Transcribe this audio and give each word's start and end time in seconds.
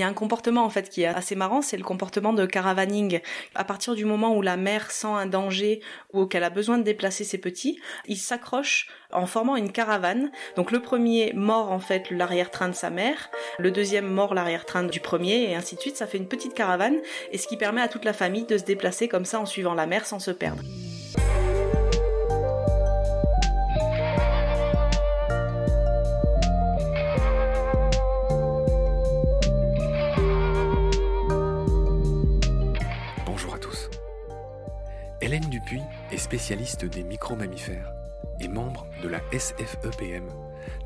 y 0.00 0.02
a 0.02 0.08
un 0.08 0.14
comportement 0.14 0.64
en 0.64 0.70
fait 0.70 0.88
qui 0.88 1.02
est 1.02 1.06
assez 1.06 1.34
marrant, 1.34 1.62
c'est 1.62 1.76
le 1.76 1.84
comportement 1.84 2.32
de 2.32 2.46
caravaning. 2.46 3.20
À 3.54 3.64
partir 3.64 3.94
du 3.94 4.04
moment 4.04 4.34
où 4.34 4.42
la 4.42 4.56
mère 4.56 4.90
sent 4.90 5.08
un 5.08 5.26
danger 5.26 5.80
ou 6.12 6.26
qu'elle 6.26 6.44
a 6.44 6.50
besoin 6.50 6.78
de 6.78 6.82
déplacer 6.82 7.24
ses 7.24 7.38
petits, 7.38 7.80
ils 8.06 8.16
s'accrochent 8.16 8.88
en 9.12 9.26
formant 9.26 9.56
une 9.56 9.72
caravane. 9.72 10.30
Donc 10.56 10.70
le 10.70 10.80
premier 10.80 11.32
mord 11.34 11.72
en 11.72 11.80
fait 11.80 12.10
l'arrière-train 12.10 12.68
de 12.68 12.74
sa 12.74 12.90
mère, 12.90 13.30
le 13.58 13.70
deuxième 13.70 14.08
mord 14.08 14.34
l'arrière-train 14.34 14.84
du 14.84 15.00
premier 15.00 15.50
et 15.50 15.54
ainsi 15.54 15.76
de 15.76 15.80
suite. 15.80 15.96
Ça 15.96 16.06
fait 16.06 16.18
une 16.18 16.28
petite 16.28 16.54
caravane 16.54 16.98
et 17.32 17.38
ce 17.38 17.46
qui 17.46 17.56
permet 17.56 17.82
à 17.82 17.88
toute 17.88 18.04
la 18.04 18.12
famille 18.12 18.44
de 18.44 18.58
se 18.58 18.64
déplacer 18.64 19.08
comme 19.08 19.24
ça 19.24 19.40
en 19.40 19.46
suivant 19.46 19.74
la 19.74 19.86
mère 19.86 20.06
sans 20.06 20.18
se 20.18 20.30
perdre. 20.30 20.62
Spécialiste 36.30 36.84
des 36.84 37.02
micro-mammifères 37.02 37.92
et 38.38 38.46
membre 38.46 38.86
de 39.02 39.08
la 39.08 39.20
SFEPM, 39.36 40.28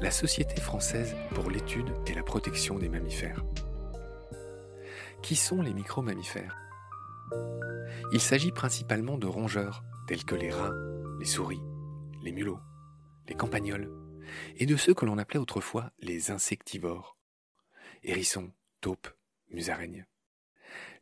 la 0.00 0.10
Société 0.10 0.58
française 0.58 1.14
pour 1.34 1.50
l'étude 1.50 1.92
et 2.06 2.14
la 2.14 2.22
protection 2.22 2.78
des 2.78 2.88
mammifères. 2.88 3.44
Qui 5.22 5.36
sont 5.36 5.60
les 5.60 5.74
micro-mammifères? 5.74 6.56
Il 8.14 8.22
s'agit 8.22 8.52
principalement 8.52 9.18
de 9.18 9.26
rongeurs 9.26 9.84
tels 10.08 10.24
que 10.24 10.34
les 10.34 10.50
rats, 10.50 10.72
les 11.18 11.26
souris, 11.26 11.60
les 12.22 12.32
mulots, 12.32 12.60
les 13.28 13.34
campagnols 13.34 13.92
et 14.56 14.64
de 14.64 14.76
ceux 14.76 14.94
que 14.94 15.04
l'on 15.04 15.18
appelait 15.18 15.38
autrefois 15.38 15.92
les 15.98 16.30
insectivores 16.30 17.18
hérissons, 18.02 18.50
taupes, 18.80 19.14
musaraignes. 19.50 20.06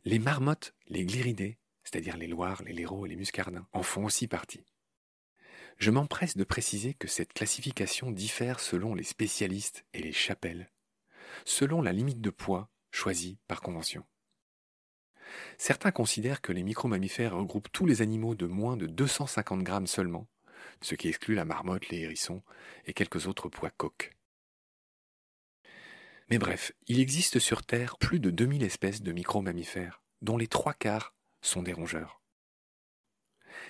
Les 0.03 0.19
marmottes, 0.19 0.75
les 0.87 1.05
gliridés 1.05 1.59
c'est-à-dire 1.83 2.17
les 2.17 2.27
loirs, 2.27 2.63
les 2.63 2.73
léraux 2.73 3.05
et 3.05 3.09
les 3.09 3.15
muscardins, 3.15 3.67
en 3.73 3.83
font 3.83 4.05
aussi 4.05 4.27
partie. 4.27 4.65
Je 5.77 5.91
m'empresse 5.91 6.37
de 6.37 6.43
préciser 6.43 6.93
que 6.93 7.07
cette 7.07 7.33
classification 7.33 8.11
diffère 8.11 8.59
selon 8.59 8.93
les 8.95 9.03
spécialistes 9.03 9.85
et 9.93 10.01
les 10.01 10.13
chapelles, 10.13 10.71
selon 11.45 11.81
la 11.81 11.93
limite 11.93 12.21
de 12.21 12.29
poids 12.29 12.69
choisie 12.91 13.39
par 13.47 13.61
convention. 13.61 14.05
Certains 15.57 15.91
considèrent 15.91 16.41
que 16.41 16.51
les 16.51 16.63
micro-mammifères 16.63 17.35
regroupent 17.35 17.71
tous 17.71 17.85
les 17.85 18.01
animaux 18.01 18.35
de 18.35 18.45
moins 18.45 18.77
de 18.77 18.85
250 18.85 19.63
grammes 19.63 19.87
seulement, 19.87 20.27
ce 20.81 20.95
qui 20.95 21.07
exclut 21.07 21.35
la 21.35 21.45
marmotte, 21.45 21.89
les 21.89 22.01
hérissons 22.01 22.43
et 22.85 22.93
quelques 22.93 23.27
autres 23.27 23.49
poids 23.49 23.71
coques. 23.71 24.15
Mais 26.29 26.37
bref, 26.37 26.71
il 26.87 26.99
existe 26.99 27.39
sur 27.39 27.63
Terre 27.65 27.97
plus 27.97 28.19
de 28.19 28.29
2000 28.29 28.63
espèces 28.63 29.01
de 29.01 29.11
micro-mammifères, 29.11 30.01
dont 30.21 30.37
les 30.37 30.47
trois 30.47 30.73
quarts 30.73 31.13
sont 31.43 31.61
des 31.61 31.73
rongeurs. 31.73 32.21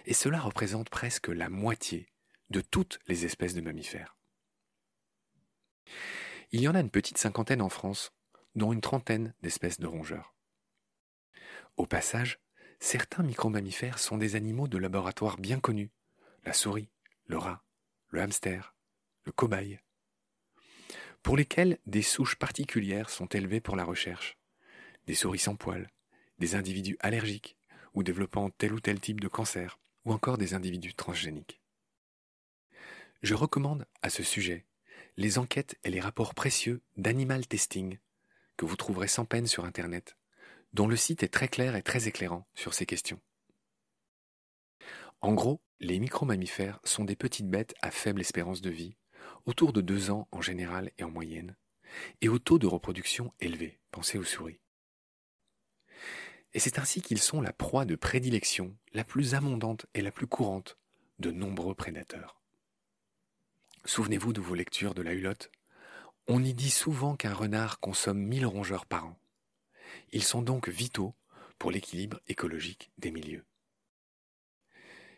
Et 0.05 0.13
cela 0.13 0.39
représente 0.39 0.89
presque 0.89 1.27
la 1.27 1.49
moitié 1.49 2.07
de 2.49 2.61
toutes 2.61 2.99
les 3.07 3.25
espèces 3.25 3.53
de 3.53 3.61
mammifères. 3.61 4.15
Il 6.51 6.61
y 6.61 6.67
en 6.67 6.75
a 6.75 6.79
une 6.79 6.91
petite 6.91 7.17
cinquantaine 7.17 7.61
en 7.61 7.69
France, 7.69 8.13
dont 8.55 8.71
une 8.71 8.81
trentaine 8.81 9.33
d'espèces 9.41 9.79
de 9.79 9.87
rongeurs. 9.87 10.35
Au 11.77 11.87
passage, 11.87 12.39
certains 12.79 13.23
micro-mammifères 13.23 13.99
sont 13.99 14.17
des 14.17 14.35
animaux 14.35 14.67
de 14.67 14.77
laboratoire 14.77 15.37
bien 15.37 15.59
connus, 15.59 15.91
la 16.43 16.53
souris, 16.53 16.89
le 17.25 17.37
rat, 17.37 17.63
le 18.09 18.21
hamster, 18.21 18.75
le 19.23 19.31
cobaye, 19.31 19.79
pour 21.23 21.37
lesquels 21.37 21.79
des 21.85 22.01
souches 22.01 22.35
particulières 22.35 23.09
sont 23.09 23.27
élevées 23.27 23.61
pour 23.61 23.75
la 23.75 23.85
recherche, 23.85 24.37
des 25.07 25.15
souris 25.15 25.39
sans 25.39 25.55
poils, 25.55 25.89
des 26.37 26.55
individus 26.55 26.97
allergiques, 26.99 27.57
ou 27.93 28.03
développant 28.03 28.49
tel 28.49 28.73
ou 28.73 28.79
tel 28.79 28.99
type 28.99 29.21
de 29.21 29.27
cancer, 29.27 29.79
ou 30.05 30.13
encore 30.13 30.37
des 30.37 30.53
individus 30.53 30.93
transgéniques. 30.93 31.61
Je 33.21 33.35
recommande 33.35 33.85
à 34.01 34.09
ce 34.09 34.23
sujet 34.23 34.65
les 35.15 35.37
enquêtes 35.37 35.77
et 35.83 35.89
les 35.89 35.99
rapports 35.99 36.33
précieux 36.33 36.81
d'Animal 36.97 37.45
Testing, 37.47 37.99
que 38.57 38.65
vous 38.65 38.75
trouverez 38.75 39.07
sans 39.07 39.25
peine 39.25 39.47
sur 39.47 39.65
Internet, 39.65 40.17
dont 40.73 40.87
le 40.87 40.95
site 40.95 41.23
est 41.23 41.27
très 41.27 41.47
clair 41.47 41.75
et 41.75 41.83
très 41.83 42.07
éclairant 42.07 42.47
sur 42.55 42.73
ces 42.73 42.85
questions. 42.85 43.21
En 45.21 45.33
gros, 45.33 45.61
les 45.79 45.99
micro-mammifères 45.99 46.79
sont 46.83 47.05
des 47.05 47.15
petites 47.15 47.49
bêtes 47.49 47.75
à 47.81 47.91
faible 47.91 48.21
espérance 48.21 48.61
de 48.61 48.69
vie, 48.69 48.95
autour 49.45 49.71
de 49.71 49.81
deux 49.81 50.09
ans 50.09 50.27
en 50.31 50.41
général 50.41 50.91
et 50.97 51.03
en 51.03 51.11
moyenne, 51.11 51.55
et 52.21 52.29
au 52.29 52.39
taux 52.39 52.59
de 52.59 52.67
reproduction 52.67 53.33
élevé, 53.39 53.79
pensez 53.91 54.17
aux 54.17 54.23
souris. 54.23 54.62
Et 56.53 56.59
c'est 56.59 56.79
ainsi 56.79 57.01
qu'ils 57.01 57.19
sont 57.19 57.41
la 57.41 57.53
proie 57.53 57.85
de 57.85 57.95
prédilection 57.95 58.75
la 58.93 59.03
plus 59.03 59.33
abondante 59.33 59.85
et 59.93 60.01
la 60.01 60.11
plus 60.11 60.27
courante 60.27 60.77
de 61.19 61.31
nombreux 61.31 61.75
prédateurs. 61.75 62.41
Souvenez-vous 63.85 64.33
de 64.33 64.41
vos 64.41 64.55
lectures 64.55 64.93
de 64.93 65.01
la 65.01 65.13
hulotte. 65.13 65.51
On 66.27 66.43
y 66.43 66.53
dit 66.53 66.69
souvent 66.69 67.15
qu'un 67.15 67.33
renard 67.33 67.79
consomme 67.79 68.19
1000 68.19 68.45
rongeurs 68.45 68.85
par 68.85 69.07
an. 69.07 69.19
Ils 70.11 70.23
sont 70.23 70.41
donc 70.41 70.69
vitaux 70.69 71.15
pour 71.59 71.71
l'équilibre 71.71 72.21
écologique 72.27 72.91
des 72.97 73.11
milieux. 73.11 73.45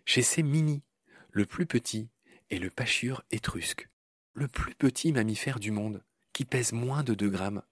Chez 0.05 0.21
ces 0.21 0.43
mini, 0.43 0.83
le 1.31 1.45
plus 1.45 1.65
petit 1.65 2.09
est 2.49 2.59
le 2.59 2.69
pachyure 2.69 3.23
étrusque, 3.31 3.89
le 4.33 4.47
plus 4.47 4.75
petit 4.75 5.11
mammifère 5.11 5.59
du 5.59 5.71
monde, 5.71 6.03
qui 6.33 6.45
pèse 6.45 6.71
moins 6.73 7.03
de 7.03 7.13
2 7.13 7.29
grammes 7.29 7.63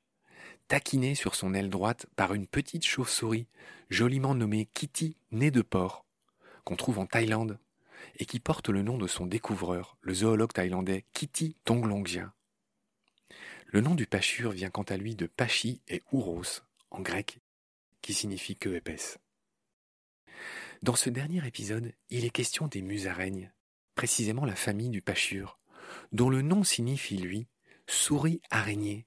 taquiné 0.68 1.16
sur 1.16 1.36
son 1.36 1.54
aile 1.54 1.70
droite 1.70 2.06
par 2.16 2.34
une 2.34 2.48
petite 2.48 2.86
chauve-souris 2.86 3.48
joliment 3.90 4.36
nommée 4.36 4.68
Kitty 4.74 5.18
née 5.32 5.52
de 5.52 5.62
porc, 5.62 6.06
qu'on 6.64 6.76
trouve 6.76 7.00
en 7.00 7.06
Thaïlande, 7.06 7.60
et 8.18 8.26
qui 8.26 8.40
porte 8.40 8.70
le 8.70 8.82
nom 8.82 8.98
de 8.98 9.08
son 9.08 9.26
découvreur, 9.26 9.98
le 10.02 10.14
zoologue 10.14 10.54
thaïlandais 10.54 11.06
Kitty 11.14 11.56
Tonglongja. 11.64 12.34
Le 13.68 13.82
nom 13.82 13.96
du 13.96 14.06
pachure 14.06 14.52
vient 14.52 14.70
quant 14.70 14.84
à 14.84 14.98
lui 14.98 15.16
de 15.16 15.26
Pachi 15.26 15.82
et 15.88 16.04
Ouros, 16.12 16.62
en 16.92 17.02
grec, 17.02 17.40
qui 18.02 18.14
signifie 18.14 18.56
queue 18.56 18.76
épaisse. 18.76 19.18
Dans 20.84 20.96
ce 20.96 21.10
dernier 21.10 21.46
épisode, 21.48 21.94
il 22.10 22.26
est 22.26 22.30
question 22.30 22.68
des 22.68 22.82
musaraignes, 22.82 23.52
précisément 23.96 24.46
la 24.46 24.56
famille 24.56 24.90
du 24.90 25.02
pachure, 25.02 25.60
dont 26.12 26.30
le 26.30 26.42
nom 26.42 26.64
signifie, 26.64 27.18
lui, 27.18 27.48
souris 27.88 28.42
araignée, 28.50 29.06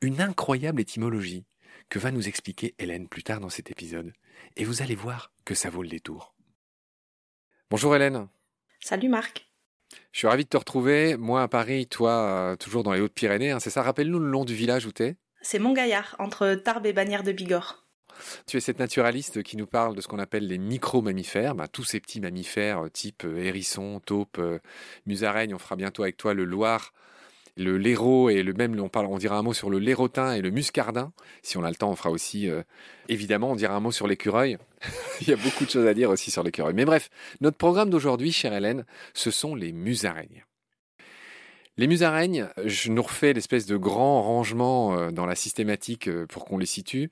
une 0.00 0.20
incroyable 0.20 0.80
étymologie 0.80 1.46
que 1.88 1.98
va 1.98 2.10
nous 2.10 2.28
expliquer 2.28 2.74
Hélène 2.78 3.08
plus 3.08 3.22
tard 3.22 3.40
dans 3.40 3.48
cet 3.48 3.70
épisode, 3.70 4.12
et 4.56 4.64
vous 4.64 4.82
allez 4.82 4.94
voir 4.94 5.32
que 5.44 5.54
ça 5.54 5.70
vaut 5.70 5.82
le 5.82 5.88
détour. 5.88 6.34
Bonjour 7.70 7.94
Hélène. 7.94 8.28
Salut 8.80 9.08
Marc. 9.08 9.46
Je 10.12 10.18
suis 10.18 10.26
ravi 10.26 10.44
de 10.44 10.48
te 10.48 10.56
retrouver, 10.56 11.16
moi 11.16 11.42
à 11.42 11.48
Paris, 11.48 11.86
toi 11.86 12.10
euh, 12.10 12.56
toujours 12.56 12.82
dans 12.82 12.92
les 12.92 13.00
Hautes-Pyrénées, 13.00 13.52
hein, 13.52 13.60
c'est 13.60 13.70
ça? 13.70 13.82
Rappelle-nous 13.82 14.18
le 14.18 14.28
nom 14.28 14.44
du 14.44 14.54
village 14.54 14.84
où 14.86 14.92
t'es 14.92 15.16
C'est 15.42 15.58
Montgaillard, 15.58 16.16
entre 16.18 16.54
Tarbes 16.54 16.86
et 16.86 16.92
Bagnères 16.92 17.22
de 17.22 17.32
Bigorre. 17.32 17.86
Tu 18.46 18.56
es 18.56 18.60
cette 18.60 18.78
naturaliste 18.78 19.42
qui 19.42 19.56
nous 19.56 19.66
parle 19.66 19.94
de 19.94 20.00
ce 20.00 20.08
qu'on 20.08 20.18
appelle 20.18 20.46
les 20.46 20.58
micro-mammifères, 20.58 21.54
bah, 21.54 21.68
tous 21.68 21.84
ces 21.84 22.00
petits 22.00 22.20
mammifères 22.20 22.84
euh, 22.84 22.88
type 22.88 23.24
euh, 23.24 23.38
hérisson, 23.38 24.00
taupe, 24.00 24.40
musaraigne. 25.06 25.54
On 25.54 25.58
fera 25.58 25.76
bientôt 25.76 26.02
avec 26.02 26.16
toi 26.16 26.34
le 26.34 26.44
Loir 26.44 26.92
le 27.56 27.78
laireau 27.78 28.28
et 28.28 28.42
le 28.42 28.52
même, 28.52 28.78
on, 28.80 28.88
parle, 28.88 29.18
dira 29.18 29.38
un 29.38 29.42
mot 29.42 29.54
sur 29.54 29.70
le 29.70 29.78
lairotin 29.78 30.34
et 30.34 30.42
le 30.42 30.50
muscardin. 30.50 31.12
Si 31.42 31.56
on 31.56 31.64
a 31.64 31.70
le 31.70 31.76
temps, 31.76 31.90
on 31.90 31.96
fera 31.96 32.10
aussi, 32.10 32.48
euh, 32.50 32.62
évidemment, 33.08 33.52
on 33.52 33.56
dira 33.56 33.74
un 33.74 33.80
mot 33.80 33.92
sur 33.92 34.06
l'écureuil. 34.06 34.58
Il 35.22 35.28
y 35.28 35.32
a 35.32 35.36
beaucoup 35.36 35.64
de 35.64 35.70
choses 35.70 35.86
à 35.86 35.94
dire 35.94 36.10
aussi 36.10 36.30
sur 36.30 36.42
l'écureuil. 36.42 36.74
Mais 36.74 36.84
bref, 36.84 37.08
notre 37.40 37.56
programme 37.56 37.88
d'aujourd'hui, 37.88 38.30
chère 38.30 38.52
Hélène, 38.52 38.84
ce 39.14 39.30
sont 39.30 39.54
les 39.54 39.72
musaraignes. 39.72 40.44
Les 41.78 41.86
musaraignes, 41.86 42.48
je 42.64 42.90
nous 42.90 43.02
refais 43.02 43.34
l'espèce 43.34 43.66
de 43.66 43.76
grand 43.76 44.22
rangement 44.22 44.96
euh, 44.96 45.10
dans 45.10 45.26
la 45.26 45.34
systématique 45.34 46.08
euh, 46.08 46.26
pour 46.26 46.44
qu'on 46.44 46.56
les 46.58 46.66
situe. 46.66 47.10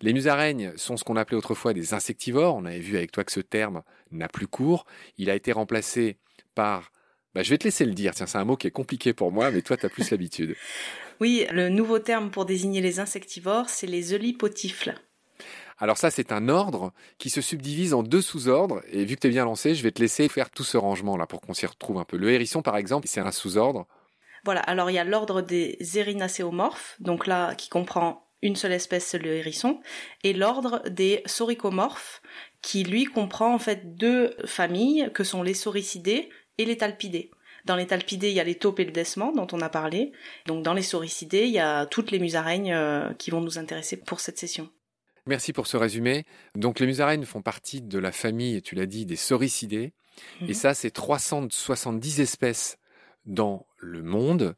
Les 0.00 0.14
musaraignes 0.14 0.72
sont 0.76 0.96
ce 0.96 1.04
qu'on 1.04 1.16
appelait 1.16 1.36
autrefois 1.36 1.74
des 1.74 1.92
insectivores. 1.92 2.54
On 2.56 2.64
avait 2.64 2.80
vu 2.80 2.96
avec 2.96 3.12
toi 3.12 3.24
que 3.24 3.32
ce 3.32 3.40
terme 3.40 3.82
n'a 4.12 4.28
plus 4.28 4.46
cours. 4.46 4.86
Il 5.18 5.28
a 5.28 5.34
été 5.34 5.52
remplacé 5.52 6.16
par 6.54 6.92
bah, 7.36 7.42
je 7.42 7.50
vais 7.50 7.58
te 7.58 7.64
laisser 7.64 7.84
le 7.84 7.92
dire. 7.92 8.14
Tiens, 8.14 8.24
c'est 8.24 8.38
un 8.38 8.46
mot 8.46 8.56
qui 8.56 8.66
est 8.66 8.70
compliqué 8.70 9.12
pour 9.12 9.30
moi, 9.30 9.50
mais 9.50 9.60
toi, 9.60 9.76
tu 9.76 9.84
as 9.84 9.90
plus 9.90 10.10
l'habitude. 10.10 10.56
Oui, 11.18 11.46
le 11.50 11.70
nouveau 11.70 11.98
terme 11.98 12.30
pour 12.30 12.44
désigner 12.44 12.82
les 12.82 13.00
insectivores, 13.00 13.70
c'est 13.70 13.86
les 13.86 14.12
eulipotifles. 14.12 14.94
Alors 15.78 15.96
ça, 15.96 16.10
c'est 16.10 16.30
un 16.30 16.50
ordre 16.50 16.92
qui 17.16 17.30
se 17.30 17.40
subdivise 17.40 17.94
en 17.94 18.02
deux 18.02 18.20
sous-ordres. 18.20 18.82
Et 18.90 19.06
vu 19.06 19.14
que 19.14 19.22
tu 19.22 19.28
es 19.28 19.30
bien 19.30 19.46
lancé, 19.46 19.74
je 19.74 19.82
vais 19.82 19.92
te 19.92 20.02
laisser 20.02 20.28
faire 20.28 20.50
tout 20.50 20.62
ce 20.62 20.76
rangement 20.76 21.16
là 21.16 21.26
pour 21.26 21.40
qu'on 21.40 21.54
s'y 21.54 21.64
retrouve 21.64 21.96
un 21.96 22.04
peu. 22.04 22.18
Le 22.18 22.30
hérisson, 22.30 22.60
par 22.60 22.76
exemple, 22.76 23.08
c'est 23.08 23.20
un 23.20 23.32
sous-ordre. 23.32 23.86
Voilà, 24.44 24.60
alors 24.60 24.90
il 24.90 24.94
y 24.94 24.98
a 24.98 25.04
l'ordre 25.04 25.40
des 25.40 25.78
érinacéomorphes, 25.94 26.96
donc 27.00 27.26
là, 27.26 27.54
qui 27.54 27.70
comprend 27.70 28.28
une 28.42 28.56
seule 28.56 28.72
espèce, 28.72 29.14
le 29.14 29.34
hérisson, 29.36 29.80
et 30.22 30.34
l'ordre 30.34 30.82
des 30.90 31.22
sauricomorphes, 31.24 32.20
qui 32.60 32.84
lui 32.84 33.06
comprend 33.06 33.54
en 33.54 33.58
fait 33.58 33.96
deux 33.96 34.34
familles, 34.44 35.10
que 35.14 35.24
sont 35.24 35.42
les 35.42 35.54
sauricidés 35.54 36.28
et 36.58 36.64
les 36.64 36.76
talpidés. 36.76 37.30
Dans 37.64 37.76
les 37.76 37.86
talpidés, 37.86 38.30
il 38.30 38.36
y 38.36 38.40
a 38.40 38.44
les 38.44 38.54
taupes 38.54 38.78
et 38.78 38.84
le 38.84 38.92
desman 38.92 39.34
dont 39.34 39.48
on 39.52 39.60
a 39.60 39.68
parlé. 39.68 40.12
Donc 40.46 40.62
dans 40.62 40.74
les 40.74 40.82
sauricidés, 40.82 41.46
il 41.46 41.52
y 41.52 41.58
a 41.58 41.86
toutes 41.86 42.12
les 42.12 42.20
musaraignes 42.20 42.72
euh, 42.72 43.12
qui 43.14 43.30
vont 43.30 43.40
nous 43.40 43.58
intéresser 43.58 43.96
pour 43.96 44.20
cette 44.20 44.38
session. 44.38 44.70
Merci 45.26 45.52
pour 45.52 45.66
ce 45.66 45.76
résumé. 45.76 46.24
Donc 46.54 46.78
les 46.78 46.86
musaraignes 46.86 47.24
font 47.24 47.42
partie 47.42 47.82
de 47.82 47.98
la 47.98 48.12
famille, 48.12 48.62
tu 48.62 48.76
l'as 48.76 48.86
dit, 48.86 49.04
des 49.04 49.16
sauricidés. 49.16 49.92
Et 50.42 50.48
mhm. 50.48 50.54
ça, 50.54 50.74
c'est 50.74 50.92
370 50.92 52.20
espèces 52.20 52.78
dans 53.26 53.66
le 53.78 54.02
monde 54.02 54.54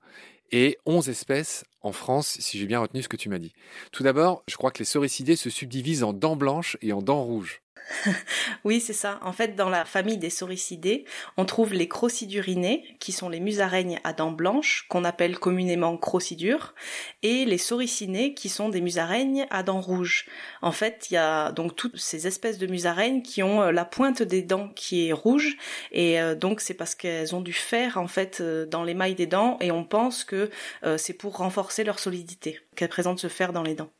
et 0.50 0.78
11 0.86 1.08
espèces 1.08 1.64
en 1.80 1.92
France, 1.92 2.36
si 2.40 2.58
j'ai 2.58 2.66
bien 2.66 2.80
retenu 2.80 3.02
ce 3.02 3.08
que 3.08 3.16
tu 3.16 3.28
m'as 3.28 3.38
dit. 3.38 3.52
Tout 3.92 4.02
d'abord, 4.02 4.42
je 4.48 4.56
crois 4.56 4.70
que 4.70 4.78
les 4.78 4.84
sauricidés 4.84 5.36
se 5.36 5.50
subdivisent 5.50 6.02
en 6.02 6.12
dents 6.12 6.36
blanches 6.36 6.76
et 6.82 6.92
en 6.92 7.02
dents 7.02 7.22
rouges. 7.22 7.62
oui, 8.64 8.80
c'est 8.80 8.92
ça. 8.92 9.18
En 9.22 9.32
fait, 9.32 9.54
dans 9.54 9.68
la 9.68 9.84
famille 9.84 10.18
des 10.18 10.30
sauricidés, 10.30 11.04
on 11.36 11.44
trouve 11.44 11.72
les 11.72 11.88
crocidurinés, 11.88 12.96
qui 13.00 13.12
sont 13.12 13.28
les 13.28 13.40
musaraignes 13.40 14.00
à 14.04 14.12
dents 14.12 14.30
blanches, 14.30 14.86
qu'on 14.88 15.04
appelle 15.04 15.38
communément 15.38 15.96
crocidures, 15.96 16.74
et 17.22 17.44
les 17.44 17.58
sauricinés, 17.58 18.34
qui 18.34 18.48
sont 18.48 18.68
des 18.68 18.80
musaraignes 18.80 19.46
à 19.50 19.62
dents 19.62 19.80
rouges. 19.80 20.26
En 20.62 20.72
fait, 20.72 21.08
il 21.10 21.14
y 21.14 21.16
a 21.16 21.52
donc 21.52 21.76
toutes 21.76 21.98
ces 21.98 22.26
espèces 22.26 22.58
de 22.58 22.66
musaraignes 22.66 23.22
qui 23.22 23.42
ont 23.42 23.62
euh, 23.62 23.72
la 23.72 23.84
pointe 23.84 24.22
des 24.22 24.42
dents 24.42 24.68
qui 24.74 25.08
est 25.08 25.12
rouge, 25.12 25.56
et 25.92 26.20
euh, 26.20 26.34
donc 26.34 26.60
c'est 26.60 26.74
parce 26.74 26.94
qu'elles 26.94 27.34
ont 27.34 27.40
du 27.40 27.52
fer, 27.52 27.96
en 27.98 28.08
fait, 28.08 28.40
euh, 28.40 28.66
dans 28.66 28.84
l'émail 28.84 29.14
des 29.14 29.26
dents, 29.26 29.56
et 29.60 29.70
on 29.70 29.84
pense 29.84 30.24
que 30.24 30.50
c'est 30.96 31.14
pour 31.14 31.36
renforcer 31.36 31.84
leur 31.84 31.98
solidité, 31.98 32.60
qu'elles 32.76 32.88
présentent 32.88 33.18
ce 33.18 33.28
fer 33.28 33.52
dans 33.52 33.62
les 33.62 33.74
dents. 33.74 33.90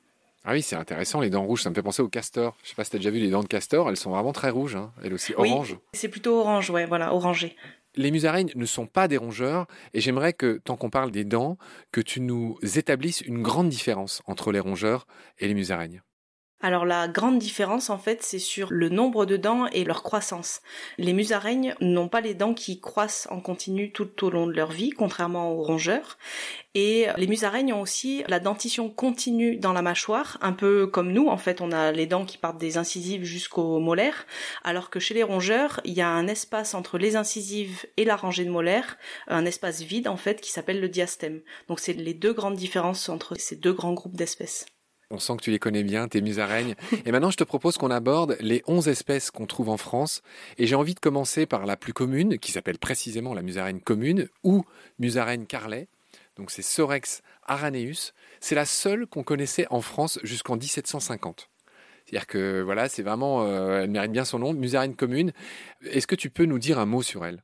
Ah 0.45 0.53
oui, 0.53 0.63
c'est 0.63 0.77
intéressant, 0.77 1.21
les 1.21 1.31
dents 1.31 1.45
rouges, 1.45 1.63
ça 1.63 1.71
me 1.71 1.75
fait 1.75 1.83
penser 1.83 2.03
au 2.03 2.09
castor. 2.09 2.57
Je 2.63 2.71
sais 2.71 2.75
pas 2.75 2.85
si 2.85 2.91
tu 2.91 2.97
as 2.97 2.99
déjà 3.01 3.11
vu 3.11 3.19
les 3.19 3.31
dents 3.31 3.43
de 3.43 3.49
castor, 3.49 3.89
elles 3.89 3.97
sont 3.97 4.11
vraiment 4.11 4.33
très 4.33 4.51
rouges, 4.51 4.77
hein. 4.77 4.93
elles 5.03 5.13
aussi 5.13 5.35
orange. 5.37 5.77
c'est 5.93 6.09
plutôt 6.09 6.41
orange, 6.41 6.71
ouais, 6.71 6.87
voilà, 6.87 7.13
orangé. 7.13 7.57
Les 7.97 8.11
musaraignes 8.11 8.53
ne 8.55 8.67
sont 8.67 8.87
pas 8.87 9.09
des 9.09 9.17
rongeurs 9.17 9.67
et 9.93 10.01
j'aimerais 10.01 10.33
que, 10.33 10.61
tant 10.63 10.77
qu'on 10.77 10.91
parle 10.91 11.11
des 11.11 11.25
dents, 11.25 11.59
que 11.91 12.01
tu 12.01 12.21
nous 12.21 12.57
établisses 12.63 13.23
une 13.23 13.43
grande 13.43 13.69
différence 13.69 14.23
entre 14.27 14.53
les 14.53 14.61
rongeurs 14.61 15.07
et 15.39 15.49
les 15.49 15.55
musaraignes. 15.55 16.03
Alors 16.61 16.85
la 16.85 17.07
grande 17.07 17.39
différence 17.39 17.89
en 17.89 17.99
fait 17.99 18.21
c'est 18.25 18.41
sur 18.41 18.73
le 18.73 18.89
nombre 18.89 19.27
de 19.27 19.37
dents 19.37 19.67
et 19.69 19.85
leur 19.85 20.03
croissance. 20.03 20.61
Les 20.97 21.13
musaraignes 21.13 21.77
n'ont 21.81 22.09
pas 22.09 22.21
les 22.21 22.35
dents 22.35 22.53
qui 22.53 22.81
croissent 22.81 23.29
en 23.31 23.41
continu 23.41 23.93
tout 23.93 24.25
au 24.25 24.31
long 24.31 24.49
de 24.49 24.53
leur 24.53 24.73
vie, 24.73 24.91
contrairement 24.91 25.53
aux 25.53 25.63
rongeurs. 25.63 26.19
Et 26.75 27.07
les 27.17 27.29
musaraignes 27.29 27.73
ont 27.73 27.81
aussi 27.81 28.25
la 28.27 28.41
dentition 28.41 28.91
continue 28.91 29.57
dans 29.57 29.73
la 29.73 29.83
mâchoire, 29.83 30.37
un 30.41 30.53
peu 30.53 30.89
comme 30.89 31.13
nous 31.13 31.29
en 31.29 31.39
fait 31.39 31.61
on 31.61 31.71
a 31.71 31.93
les 31.93 32.07
dents 32.07 32.25
qui 32.25 32.39
partent 32.39 32.59
des 32.59 32.77
incisives 32.77 33.23
jusqu'aux 33.23 33.79
molaires, 33.79 34.27
alors 34.65 34.91
que 34.91 34.99
chez 34.99 35.15
les 35.15 35.23
rongeurs 35.23 35.81
il 35.85 35.93
y 35.93 36.01
a 36.01 36.09
un 36.09 36.27
espace 36.27 36.75
entre 36.75 36.99
les 36.99 37.15
incisives 37.15 37.87
et 37.97 38.05
la 38.05 38.17
rangée 38.17 38.45
de 38.45 38.51
molaires, 38.51 38.99
un 39.29 39.45
espace 39.45 39.83
vide 39.83 40.09
en 40.09 40.17
fait 40.17 40.41
qui 40.41 40.51
s'appelle 40.51 40.81
le 40.81 40.89
diastème. 40.89 41.41
Donc 41.69 41.79
c'est 41.79 41.93
les 41.93 42.15
deux 42.15 42.33
grandes 42.33 42.57
différences 42.57 43.09
entre 43.09 43.37
ces 43.39 43.55
deux 43.55 43.73
grands 43.73 43.95
groupes 43.95 44.17
d'espèces. 44.17 44.67
On 45.11 45.19
sent 45.19 45.37
que 45.39 45.43
tu 45.43 45.51
les 45.51 45.59
connais 45.59 45.85
bien, 45.85 46.07
tes 46.07 46.21
musaraignes. 46.21 46.75
Et 47.07 47.13
maintenant, 47.13 47.31
je 47.31 47.37
te 47.37 47.45
propose 47.45 47.79
qu'on 47.79 47.91
aborde 47.91 48.37
les 48.41 48.63
11 48.67 48.89
espèces 48.89 49.31
qu'on 49.31 49.47
trouve 49.47 49.71
en 49.71 49.79
France. 49.79 50.21
Et 50.59 50.67
j'ai 50.67 50.75
envie 50.75 50.95
de 50.95 51.01
commencer 51.01 51.47
par 51.47 51.65
la 51.65 51.77
plus 51.79 51.95
commune, 51.95 52.39
qui 52.39 52.53
s'appelle 52.53 52.79
précisément 52.79 53.33
la 53.33 53.41
musaraigne 53.41 53.81
commune, 53.81 54.29
ou 54.43 54.65
musaraigne 54.99 55.47
carlet. 55.47 55.89
Donc 56.37 56.51
c'est 56.51 56.63
Sorex 56.63 57.23
araneus. 57.47 58.13
C'est 58.41 58.55
la 58.55 58.67
seule 58.67 59.07
qu'on 59.07 59.23
connaissait 59.23 59.67
en 59.71 59.81
France 59.81 60.19
jusqu'en 60.25 60.57
1750. 60.57 61.49
C'est-à-dire 62.05 62.27
que 62.27 62.61
voilà, 62.61 62.89
c'est 62.89 63.03
vraiment, 63.03 63.45
euh, 63.45 63.83
elle 63.83 63.91
mérite 63.91 64.13
bien 64.13 64.25
son 64.25 64.39
nom, 64.39 64.53
musaraigne 64.53 64.95
commune. 64.95 65.33
Est-ce 65.83 66.07
que 66.07 66.15
tu 66.15 66.31
peux 66.31 66.45
nous 66.45 66.59
dire 66.59 66.79
un 66.79 66.87
mot 66.87 67.03
sur 67.03 67.25
elle? 67.25 67.43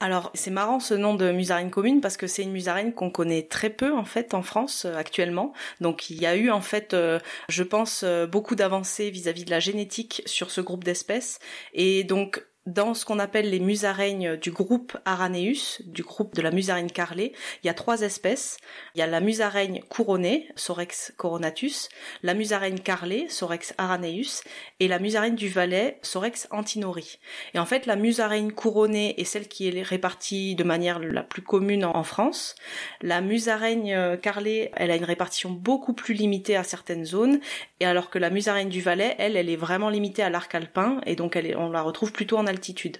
Alors 0.00 0.30
c'est 0.34 0.50
marrant 0.50 0.80
ce 0.80 0.94
nom 0.94 1.14
de 1.14 1.30
musaraigne 1.30 1.70
commune 1.70 2.00
parce 2.00 2.16
que 2.16 2.26
c'est 2.26 2.42
une 2.42 2.52
musaraigne 2.52 2.92
qu'on 2.92 3.10
connaît 3.10 3.42
très 3.42 3.70
peu 3.70 3.92
en 3.92 4.04
fait 4.04 4.34
en 4.34 4.42
France 4.42 4.84
euh, 4.84 4.96
actuellement. 4.96 5.52
Donc 5.80 6.10
il 6.10 6.20
y 6.20 6.26
a 6.26 6.36
eu 6.36 6.50
en 6.50 6.60
fait, 6.60 6.94
euh, 6.94 7.18
je 7.48 7.62
pense, 7.62 8.02
euh, 8.02 8.26
beaucoup 8.26 8.54
d'avancées 8.54 9.10
vis-à-vis 9.10 9.44
de 9.44 9.50
la 9.50 9.60
génétique 9.60 10.22
sur 10.26 10.50
ce 10.50 10.60
groupe 10.60 10.84
d'espèces 10.84 11.38
et 11.72 12.04
donc 12.04 12.44
dans 12.66 12.94
ce 12.94 13.04
qu'on 13.04 13.18
appelle 13.18 13.50
les 13.50 13.60
musaraignes 13.60 14.36
du 14.36 14.50
groupe 14.50 14.96
Araneus, 15.04 15.82
du 15.84 16.02
groupe 16.02 16.34
de 16.34 16.42
la 16.42 16.50
musaraigne 16.50 16.88
carlée, 16.88 17.32
il 17.62 17.66
y 17.66 17.70
a 17.70 17.74
trois 17.74 18.00
espèces. 18.00 18.56
Il 18.94 18.98
y 18.98 19.02
a 19.02 19.06
la 19.06 19.20
musaraigne 19.20 19.82
couronnée, 19.88 20.48
Sorex 20.56 21.12
coronatus, 21.16 21.88
la 22.22 22.34
musaraigne 22.34 22.78
carlée, 22.78 23.26
Sorex 23.28 23.74
araneus, 23.78 24.42
et 24.80 24.88
la 24.88 24.98
musaraigne 24.98 25.34
du 25.34 25.48
Valais, 25.48 25.98
Sorex 26.02 26.48
antinori. 26.50 27.18
Et 27.52 27.58
en 27.58 27.66
fait, 27.66 27.86
la 27.86 27.96
musaraigne 27.96 28.50
couronnée 28.50 29.20
est 29.20 29.24
celle 29.24 29.48
qui 29.48 29.68
est 29.68 29.82
répartie 29.82 30.54
de 30.54 30.64
manière 30.64 30.98
la 30.98 31.22
plus 31.22 31.42
commune 31.42 31.84
en 31.84 32.02
France. 32.02 32.54
La 33.02 33.20
musaraigne 33.20 34.18
carlée, 34.22 34.70
elle 34.74 34.90
a 34.90 34.96
une 34.96 35.04
répartition 35.04 35.50
beaucoup 35.50 35.92
plus 35.92 36.14
limitée 36.14 36.56
à 36.56 36.64
certaines 36.64 37.04
zones, 37.04 37.40
et 37.80 37.84
alors 37.86 38.08
que 38.08 38.18
la 38.18 38.30
musaraigne 38.30 38.70
du 38.70 38.80
Valais, 38.80 39.14
elle, 39.18 39.36
elle 39.36 39.50
est 39.50 39.56
vraiment 39.56 39.90
limitée 39.90 40.22
à 40.22 40.30
l'arc 40.30 40.54
alpin, 40.54 41.00
et 41.04 41.14
donc 41.14 41.36
elle 41.36 41.54
on 41.56 41.70
la 41.70 41.82
retrouve 41.82 42.12
plutôt 42.12 42.38
en 42.38 42.46
altitude. 42.54 42.98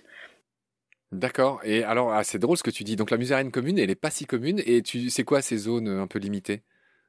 D'accord. 1.12 1.60
Et 1.64 1.84
alors, 1.84 2.12
ah, 2.12 2.24
c'est 2.24 2.38
drôle 2.38 2.56
ce 2.56 2.62
que 2.62 2.70
tu 2.70 2.84
dis. 2.84 2.96
Donc 2.96 3.10
la 3.10 3.16
musaraigne 3.16 3.50
commune, 3.50 3.78
elle 3.78 3.88
n'est 3.88 3.94
pas 3.94 4.10
si 4.10 4.26
commune. 4.26 4.60
Et 4.66 4.82
tu, 4.82 5.10
c'est 5.10 5.24
quoi 5.24 5.42
ces 5.42 5.56
zones 5.56 5.88
un 5.88 6.06
peu 6.06 6.18
limitées? 6.18 6.62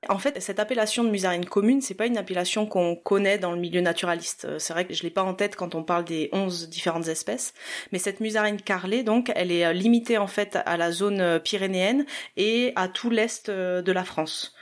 En 0.07 0.19
fait, 0.19 0.39
cette 0.39 0.59
appellation 0.59 1.03
de 1.03 1.09
musaraigne 1.09 1.45
commune, 1.45 1.81
c'est 1.81 1.95
pas 1.95 2.05
une 2.05 2.17
appellation 2.17 2.67
qu'on 2.67 2.95
connaît 2.95 3.39
dans 3.39 3.51
le 3.51 3.59
milieu 3.59 3.81
naturaliste. 3.81 4.45
Euh, 4.45 4.59
c'est 4.59 4.73
vrai 4.73 4.85
que 4.85 4.93
je 4.93 5.01
l'ai 5.01 5.09
pas 5.09 5.23
en 5.23 5.33
tête 5.33 5.55
quand 5.55 5.73
on 5.73 5.83
parle 5.83 6.05
des 6.05 6.29
11 6.31 6.69
différentes 6.69 7.07
espèces, 7.07 7.55
mais 7.91 7.97
cette 7.97 8.19
musaraigne 8.19 8.57
carlée, 8.57 9.01
donc, 9.01 9.31
elle 9.35 9.51
est 9.51 9.65
euh, 9.65 9.73
limitée 9.73 10.19
en 10.19 10.27
fait 10.27 10.59
à 10.65 10.77
la 10.77 10.91
zone 10.91 11.21
euh, 11.21 11.39
pyrénéenne 11.39 12.05
et 12.37 12.71
à 12.75 12.87
tout 12.87 13.09
l'est 13.09 13.49
de 13.49 13.91
la 13.91 14.03
France. 14.03 14.55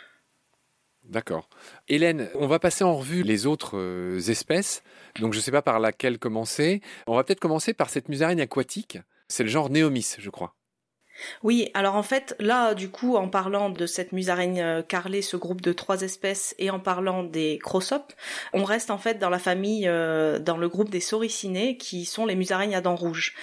D'accord. 1.03 1.49
Hélène, 1.89 2.29
on 2.35 2.47
va 2.47 2.59
passer 2.59 2.83
en 2.83 2.95
revue 2.95 3.23
les 3.23 3.45
autres 3.45 3.77
euh, 3.77 4.19
espèces. 4.29 4.83
Donc 5.19 5.33
je 5.33 5.39
ne 5.39 5.43
sais 5.43 5.51
pas 5.51 5.61
par 5.61 5.79
laquelle 5.79 6.19
commencer. 6.19 6.81
On 7.07 7.15
va 7.15 7.23
peut-être 7.23 7.39
commencer 7.39 7.73
par 7.73 7.89
cette 7.89 8.09
musaraigne 8.09 8.41
aquatique. 8.41 8.97
C'est 9.27 9.43
le 9.43 9.49
genre 9.49 9.69
Néomis, 9.69 10.15
je 10.17 10.29
crois. 10.29 10.55
Oui, 11.43 11.69
alors 11.73 11.95
en 11.95 12.03
fait, 12.03 12.35
là, 12.39 12.73
du 12.73 12.89
coup, 12.89 13.15
en 13.15 13.29
parlant 13.29 13.69
de 13.69 13.85
cette 13.85 14.11
musaraigne 14.11 14.61
euh, 14.61 14.81
carlée, 14.81 15.21
ce 15.21 15.37
groupe 15.37 15.61
de 15.61 15.71
trois 15.71 16.01
espèces, 16.01 16.55
et 16.57 16.69
en 16.69 16.79
parlant 16.79 17.23
des 17.23 17.59
crossopes, 17.61 18.13
on 18.53 18.63
reste 18.63 18.89
en 18.89 18.97
fait 18.97 19.19
dans 19.19 19.29
la 19.29 19.39
famille, 19.39 19.87
euh, 19.87 20.39
dans 20.39 20.57
le 20.57 20.67
groupe 20.67 20.89
des 20.89 20.99
sauricinés, 20.99 21.77
qui 21.77 22.05
sont 22.05 22.25
les 22.25 22.35
musaraignes 22.35 22.75
à 22.75 22.81
dents 22.81 22.95
rouges. 22.95 23.35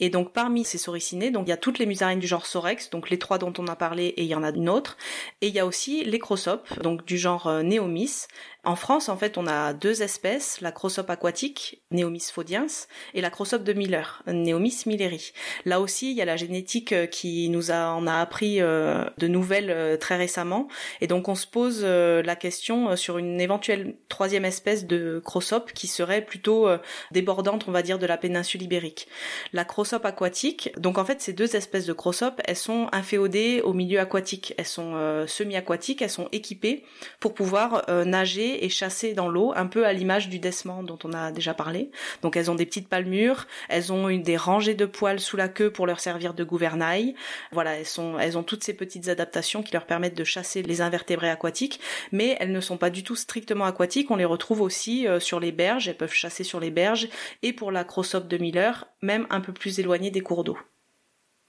Et 0.00 0.08
donc, 0.10 0.32
parmi 0.32 0.64
ces 0.64 0.78
sauricinés, 0.78 1.30
donc 1.30 1.46
il 1.46 1.50
y 1.50 1.52
a 1.52 1.58
toutes 1.58 1.78
les 1.78 1.86
musaraignes 1.86 2.20
du 2.20 2.26
genre 2.26 2.46
Sorex, 2.46 2.90
donc 2.90 3.10
les 3.10 3.18
trois 3.18 3.38
dont 3.38 3.52
on 3.58 3.66
a 3.66 3.76
parlé, 3.76 4.06
et 4.06 4.22
il 4.22 4.28
y 4.28 4.34
en 4.34 4.42
a 4.42 4.50
une 4.50 4.68
autre. 4.68 4.96
Et 5.40 5.48
il 5.48 5.54
y 5.54 5.60
a 5.60 5.66
aussi 5.66 6.04
les 6.04 6.18
crossopes, 6.18 6.80
donc 6.80 7.04
du 7.04 7.18
genre 7.18 7.46
euh, 7.46 7.62
Neomis, 7.62 8.26
en 8.68 8.76
France, 8.76 9.08
en 9.08 9.16
fait, 9.16 9.38
on 9.38 9.46
a 9.46 9.72
deux 9.72 10.02
espèces, 10.02 10.60
la 10.60 10.72
crossope 10.72 11.08
aquatique, 11.08 11.80
Neomys 11.90 12.30
phodiens, 12.30 12.66
et 13.14 13.22
la 13.22 13.30
crossope 13.30 13.64
de 13.64 13.72
Miller, 13.72 14.22
Neomys 14.26 14.82
milleri. 14.84 15.32
Là 15.64 15.80
aussi, 15.80 16.10
il 16.10 16.18
y 16.18 16.20
a 16.20 16.26
la 16.26 16.36
génétique 16.36 16.92
euh, 16.92 17.06
qui 17.06 17.48
nous 17.48 17.70
a, 17.70 17.86
en 17.94 18.06
a 18.06 18.16
appris 18.16 18.60
euh, 18.60 19.06
de 19.16 19.26
nouvelles 19.26 19.70
euh, 19.70 19.96
très 19.96 20.18
récemment, 20.18 20.68
et 21.00 21.06
donc 21.06 21.28
on 21.28 21.34
se 21.34 21.46
pose 21.46 21.82
la 21.82 22.36
question 22.36 22.94
sur 22.94 23.16
une 23.16 23.40
éventuelle 23.40 23.96
troisième 24.10 24.44
espèce 24.44 24.86
de 24.86 25.22
crossope 25.24 25.72
qui 25.72 25.86
serait 25.86 26.20
plutôt 26.20 26.68
débordante, 27.10 27.64
on 27.68 27.72
va 27.72 27.80
dire, 27.80 27.98
de 27.98 28.04
la 28.04 28.18
péninsule 28.18 28.62
ibérique. 28.62 29.08
La 29.54 29.64
crossope 29.64 30.04
aquatique, 30.04 30.70
donc 30.76 30.98
en 30.98 31.06
fait, 31.06 31.22
ces 31.22 31.32
deux 31.32 31.56
espèces 31.56 31.86
de 31.86 31.92
crossope, 31.94 32.42
elles 32.44 32.56
sont 32.56 32.88
inféodées 32.92 33.62
au 33.62 33.72
milieu 33.72 33.98
aquatique, 34.00 34.54
elles 34.58 34.66
sont 34.66 35.24
semi-aquatiques, 35.26 36.02
elles 36.02 36.10
sont 36.10 36.28
équipées 36.32 36.84
pour 37.20 37.32
pouvoir 37.32 37.86
nager 38.04 38.57
et 38.64 38.68
chasser 38.68 39.14
dans 39.14 39.28
l'eau, 39.28 39.52
un 39.54 39.66
peu 39.66 39.86
à 39.86 39.92
l'image 39.92 40.28
du 40.28 40.38
desman 40.38 40.84
dont 40.84 40.98
on 41.04 41.12
a 41.12 41.32
déjà 41.32 41.54
parlé. 41.54 41.90
Donc 42.22 42.36
elles 42.36 42.50
ont 42.50 42.54
des 42.54 42.66
petites 42.66 42.88
palmures, 42.88 43.46
elles 43.68 43.92
ont 43.92 44.08
des 44.16 44.36
rangées 44.36 44.74
de 44.74 44.86
poils 44.86 45.20
sous 45.20 45.36
la 45.36 45.48
queue 45.48 45.70
pour 45.70 45.86
leur 45.86 46.00
servir 46.00 46.34
de 46.34 46.44
gouvernail. 46.44 47.14
Voilà, 47.52 47.74
elles 47.76 47.86
elles 48.20 48.38
ont 48.38 48.42
toutes 48.42 48.64
ces 48.64 48.74
petites 48.74 49.08
adaptations 49.08 49.62
qui 49.62 49.72
leur 49.72 49.86
permettent 49.86 50.16
de 50.16 50.24
chasser 50.24 50.62
les 50.62 50.80
invertébrés 50.80 51.30
aquatiques, 51.30 51.80
mais 52.12 52.36
elles 52.40 52.52
ne 52.52 52.60
sont 52.60 52.76
pas 52.76 52.90
du 52.90 53.02
tout 53.02 53.16
strictement 53.16 53.64
aquatiques. 53.64 54.10
On 54.10 54.16
les 54.16 54.24
retrouve 54.24 54.60
aussi 54.60 55.06
euh, 55.06 55.20
sur 55.20 55.40
les 55.40 55.52
berges. 55.52 55.88
Elles 55.88 55.96
peuvent 55.96 56.12
chasser 56.12 56.44
sur 56.44 56.60
les 56.60 56.70
berges 56.70 57.08
et 57.42 57.52
pour 57.52 57.72
la 57.72 57.84
crossope 57.84 58.28
de 58.28 58.38
Miller, 58.38 58.88
même 59.02 59.26
un 59.30 59.40
peu 59.40 59.52
plus 59.52 59.80
éloignées 59.80 60.10
des 60.10 60.20
cours 60.20 60.44
d'eau. 60.44 60.58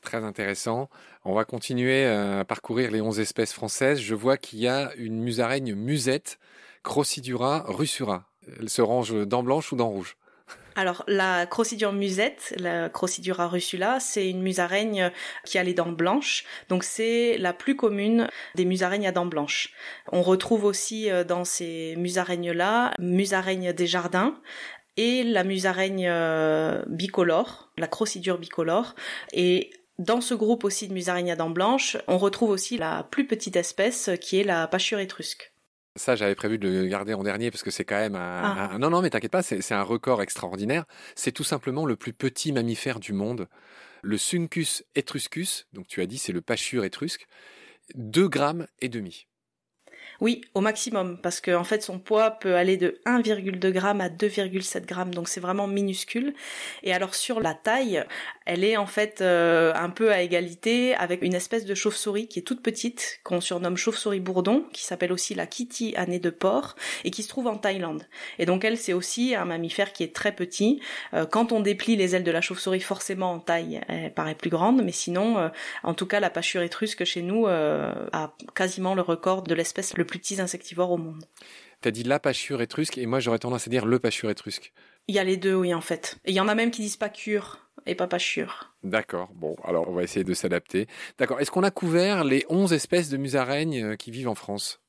Très 0.01 0.23
intéressant. 0.23 0.89
On 1.25 1.33
va 1.33 1.43
continuer 1.43 2.05
euh, 2.05 2.41
à 2.41 2.45
parcourir 2.45 2.89
les 2.89 3.01
11 3.01 3.19
espèces 3.19 3.53
françaises. 3.53 3.99
Je 3.99 4.15
vois 4.15 4.37
qu'il 4.37 4.59
y 4.59 4.67
a 4.67 4.93
une 4.95 5.21
musaraigne 5.21 5.75
musette 5.75 6.39
Crossidura 6.83 7.63
russura. 7.67 8.29
Elle 8.59 8.69
se 8.69 8.81
range 8.81 9.13
dents 9.27 9.43
blanches 9.43 9.71
ou 9.71 9.75
dents 9.75 9.89
rouges 9.89 10.17
alors 10.79 11.03
la 11.07 11.45
Crossidure 11.45 11.91
musette, 11.91 12.53
la 12.57 12.87
Crossidura 12.87 13.49
russula, 13.49 13.99
c'est 13.99 14.29
une 14.29 14.41
musaraigne 14.41 15.11
qui 15.43 15.57
a 15.57 15.63
les 15.63 15.73
dents 15.73 15.91
blanches, 15.91 16.45
donc 16.69 16.85
c'est 16.85 17.37
la 17.37 17.51
plus 17.51 17.75
commune 17.75 18.29
des 18.55 18.63
musaraignes 18.63 19.05
à 19.05 19.11
dents 19.11 19.25
blanches. 19.25 19.73
On 20.13 20.21
retrouve 20.21 20.63
aussi 20.63 21.11
euh, 21.11 21.25
dans 21.25 21.43
ces 21.43 21.95
musaraignes-là 21.97 22.93
musaraigne 22.97 23.73
des 23.73 23.87
jardins 23.87 24.39
et 24.95 25.23
la 25.23 25.43
musaraigne 25.43 26.07
euh, 26.07 26.81
bicolore, 26.87 27.71
la 27.77 27.87
Crossidure 27.87 28.37
bicolore, 28.37 28.95
et 29.33 29.71
dans 29.97 30.21
ce 30.21 30.33
groupe 30.33 30.63
aussi 30.63 30.87
de 30.87 30.93
musaraignes 30.93 31.31
à 31.31 31.35
dents 31.35 31.49
blanches, 31.49 31.97
on 32.07 32.17
retrouve 32.17 32.51
aussi 32.51 32.77
la 32.77 33.03
plus 33.03 33.27
petite 33.27 33.57
espèce 33.57 34.09
qui 34.21 34.39
est 34.39 34.45
la 34.45 34.65
pâchure 34.67 34.99
étrusque. 34.99 35.51
Ça, 35.99 36.15
j'avais 36.15 36.33
prévu 36.33 36.57
de 36.57 36.69
le 36.69 36.85
garder 36.85 37.13
en 37.13 37.23
dernier 37.23 37.51
parce 37.51 37.61
que 37.61 37.71
c'est 37.71 37.83
quand 37.83 37.97
même 37.97 38.15
un, 38.15 38.69
ah. 38.71 38.77
Non, 38.79 38.89
non, 38.89 39.01
mais 39.01 39.09
t'inquiète 39.09 39.33
pas, 39.33 39.43
c'est 39.43 39.73
un 39.73 39.83
record 39.83 40.21
extraordinaire. 40.21 40.85
C'est 41.13 41.33
tout 41.33 41.43
simplement 41.43 41.85
le 41.85 41.97
plus 41.97 42.13
petit 42.13 42.53
mammifère 42.53 43.01
du 43.01 43.11
monde. 43.11 43.49
Le 44.01 44.17
Suncus 44.17 44.85
etruscus, 44.95 45.67
donc 45.73 45.87
tu 45.87 46.01
as 46.01 46.05
dit 46.05 46.17
c'est 46.17 46.31
le 46.31 46.39
pâchure 46.39 46.85
étrusque, 46.85 47.27
2 47.95 48.29
grammes 48.29 48.65
et 48.79 48.87
demi. 48.87 49.27
Oui, 50.21 50.41
au 50.53 50.59
maximum, 50.59 51.17
parce 51.17 51.39
qu'en 51.39 51.61
en 51.61 51.63
fait 51.63 51.81
son 51.81 51.97
poids 51.97 52.31
peut 52.31 52.55
aller 52.55 52.75
de 52.75 52.99
1,2 53.05 53.73
g 53.73 53.79
à 53.79 54.09
2,7 54.09 54.87
g, 54.87 55.11
donc 55.11 55.29
c'est 55.29 55.39
vraiment 55.39 55.65
minuscule. 55.65 56.33
Et 56.83 56.93
alors 56.93 57.15
sur 57.15 57.39
la 57.39 57.53
taille, 57.53 58.03
elle 58.45 58.65
est 58.65 58.75
en 58.75 58.85
fait 58.85 59.21
euh, 59.21 59.71
un 59.75 59.89
peu 59.89 60.11
à 60.11 60.21
égalité 60.21 60.93
avec 60.95 61.21
une 61.21 61.35
espèce 61.35 61.63
de 61.63 61.73
chauve-souris 61.73 62.27
qui 62.27 62.39
est 62.39 62.41
toute 62.43 62.61
petite, 62.61 63.21
qu'on 63.23 63.39
surnomme 63.39 63.77
chauve-souris 63.77 64.19
bourdon, 64.19 64.65
qui 64.73 64.83
s'appelle 64.83 65.13
aussi 65.13 65.35
la 65.35 65.47
kitty 65.47 65.95
nez 66.07 66.19
de 66.19 66.29
porc, 66.29 66.75
et 67.05 67.11
qui 67.11 67.23
se 67.23 67.29
trouve 67.29 67.47
en 67.47 67.55
Thaïlande. 67.55 68.03
Et 68.39 68.45
donc 68.45 68.65
elle, 68.65 68.77
c'est 68.77 68.93
aussi 68.93 69.35
un 69.35 69.45
mammifère 69.45 69.93
qui 69.93 70.03
est 70.03 70.13
très 70.13 70.33
petit. 70.33 70.81
Euh, 71.13 71.25
quand 71.25 71.53
on 71.53 71.61
déplie 71.61 71.95
les 71.95 72.15
ailes 72.17 72.25
de 72.25 72.31
la 72.31 72.41
chauve-souris, 72.41 72.81
forcément 72.81 73.31
en 73.31 73.39
taille, 73.39 73.79
elle 73.87 74.13
paraît 74.13 74.35
plus 74.35 74.49
grande, 74.49 74.83
mais 74.83 74.91
sinon, 74.91 75.37
euh, 75.37 75.47
en 75.83 75.93
tout 75.93 76.07
cas, 76.07 76.19
la 76.19 76.29
pâchure 76.29 76.61
étrusque 76.61 77.05
chez 77.05 77.21
nous 77.21 77.45
a 77.47 78.33
quasiment 78.53 78.95
le 78.95 79.01
record 79.01 79.43
de 79.43 79.53
l'espèce 79.53 79.95
le 79.97 80.05
plus 80.09 80.19
petits 80.19 80.41
insectivores 80.41 80.91
au 80.91 80.97
monde. 80.97 81.23
T'as 81.81 81.91
dit 81.91 82.03
la 82.03 82.19
pâchure 82.19 82.61
étrusque 82.61 82.97
et 82.97 83.05
moi 83.05 83.19
j'aurais 83.19 83.39
tendance 83.39 83.67
à 83.67 83.69
dire 83.69 83.85
le 83.85 83.99
pâchure 83.99 84.29
étrusque. 84.29 84.73
Il 85.07 85.15
y 85.15 85.19
a 85.19 85.23
les 85.23 85.37
deux, 85.37 85.55
oui, 85.55 85.73
en 85.73 85.81
fait. 85.81 86.19
Et 86.25 86.31
il 86.31 86.35
y 86.35 86.39
en 86.39 86.47
a 86.47 86.55
même 86.55 86.71
qui 86.71 86.81
disent 86.81 86.97
pâchure 86.97 87.69
et 87.85 87.95
pas 87.95 88.07
pâchure. 88.07 88.73
D'accord. 88.83 89.29
Bon, 89.33 89.55
alors 89.63 89.87
on 89.87 89.93
va 89.93 90.03
essayer 90.03 90.23
de 90.23 90.33
s'adapter. 90.33 90.87
D'accord. 91.17 91.39
Est-ce 91.39 91.51
qu'on 91.51 91.63
a 91.63 91.71
couvert 91.71 92.23
les 92.23 92.45
11 92.49 92.73
espèces 92.73 93.09
de 93.09 93.17
musaraignes 93.17 93.83
euh, 93.83 93.95
qui 93.95 94.11
vivent 94.11 94.27
en 94.27 94.35
France? 94.35 94.81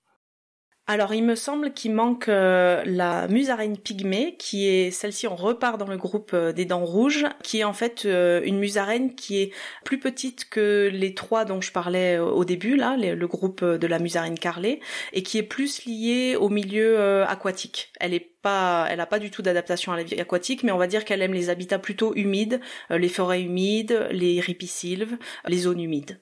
Alors 0.91 1.15
il 1.15 1.23
me 1.23 1.37
semble 1.37 1.73
qu'il 1.73 1.95
manque 1.95 2.29
euh, 2.29 2.83
la 2.85 3.29
musaraigne 3.29 3.77
pygmée, 3.77 4.35
qui 4.41 4.67
est 4.67 4.91
celle-ci, 4.91 5.29
on 5.29 5.37
repart 5.37 5.79
dans 5.79 5.87
le 5.87 5.97
groupe 5.97 6.33
euh, 6.35 6.53
des 6.53 6.65
dents 6.65 6.85
rouges, 6.85 7.27
qui 7.45 7.61
est 7.61 7.65
en 7.65 7.73
fait 7.73 8.07
euh, 8.07 8.41
une 8.45 8.59
musaraigne 8.59 9.15
qui 9.15 9.41
est 9.41 9.53
plus 9.85 10.01
petite 10.01 10.49
que 10.51 10.91
les 10.93 11.15
trois 11.15 11.45
dont 11.45 11.61
je 11.61 11.71
parlais 11.71 12.19
au 12.19 12.45
début, 12.45 12.75
là, 12.75 12.97
le 12.97 13.27
groupe 13.29 13.65
de 13.65 13.87
la 13.87 14.01
musaraigne 14.01 14.35
carlée, 14.35 14.81
et 15.13 15.23
qui 15.23 15.39
est 15.39 15.45
plus 15.45 15.85
liée 15.85 16.35
au 16.35 16.49
milieu 16.49 17.23
aquatique. 17.23 17.93
Elle 18.01 18.13
est 18.13 18.29
pas, 18.43 18.89
elle 18.91 18.99
a 18.99 19.07
pas 19.07 19.21
du 19.21 19.31
tout 19.31 19.43
d'adaptation 19.43 19.93
à 19.93 19.97
la 19.97 20.03
vie 20.03 20.21
aquatique, 20.21 20.65
mais 20.65 20.73
on 20.73 20.79
va 20.79 20.89
dire 20.89 21.05
qu'elle 21.05 21.23
aime 21.23 21.35
les 21.35 21.51
habitats 21.51 21.79
plutôt 21.79 22.17
humides, 22.17 22.61
les 22.91 23.09
forêts 23.09 23.43
humides, 23.43 24.09
les 24.11 24.41
ripisylves, 24.41 25.19
les 25.47 25.59
zones 25.59 25.81
humides. 25.81 26.19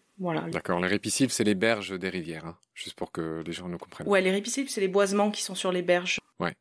D'accord. 0.50 0.80
Les 0.80 0.88
répicifs, 0.88 1.30
c'est 1.30 1.44
les 1.44 1.54
berges 1.54 1.98
des 1.98 2.08
rivières, 2.08 2.46
hein, 2.46 2.56
juste 2.75 2.96
pour 2.96 3.12
que 3.12 3.42
les 3.46 3.52
gens 3.52 3.68
nous 3.68 3.78
comprennent. 3.78 4.08
Ouais, 4.08 4.20
les 4.20 4.30
répicifs, 4.30 4.68
c'est 4.68 4.80
les 4.80 4.88
boisements 4.88 5.30
qui 5.30 5.42
sont 5.42 5.54
sur 5.54 5.72
les 5.72 5.82
berges. 5.82 6.18
Ouais. 6.40 6.54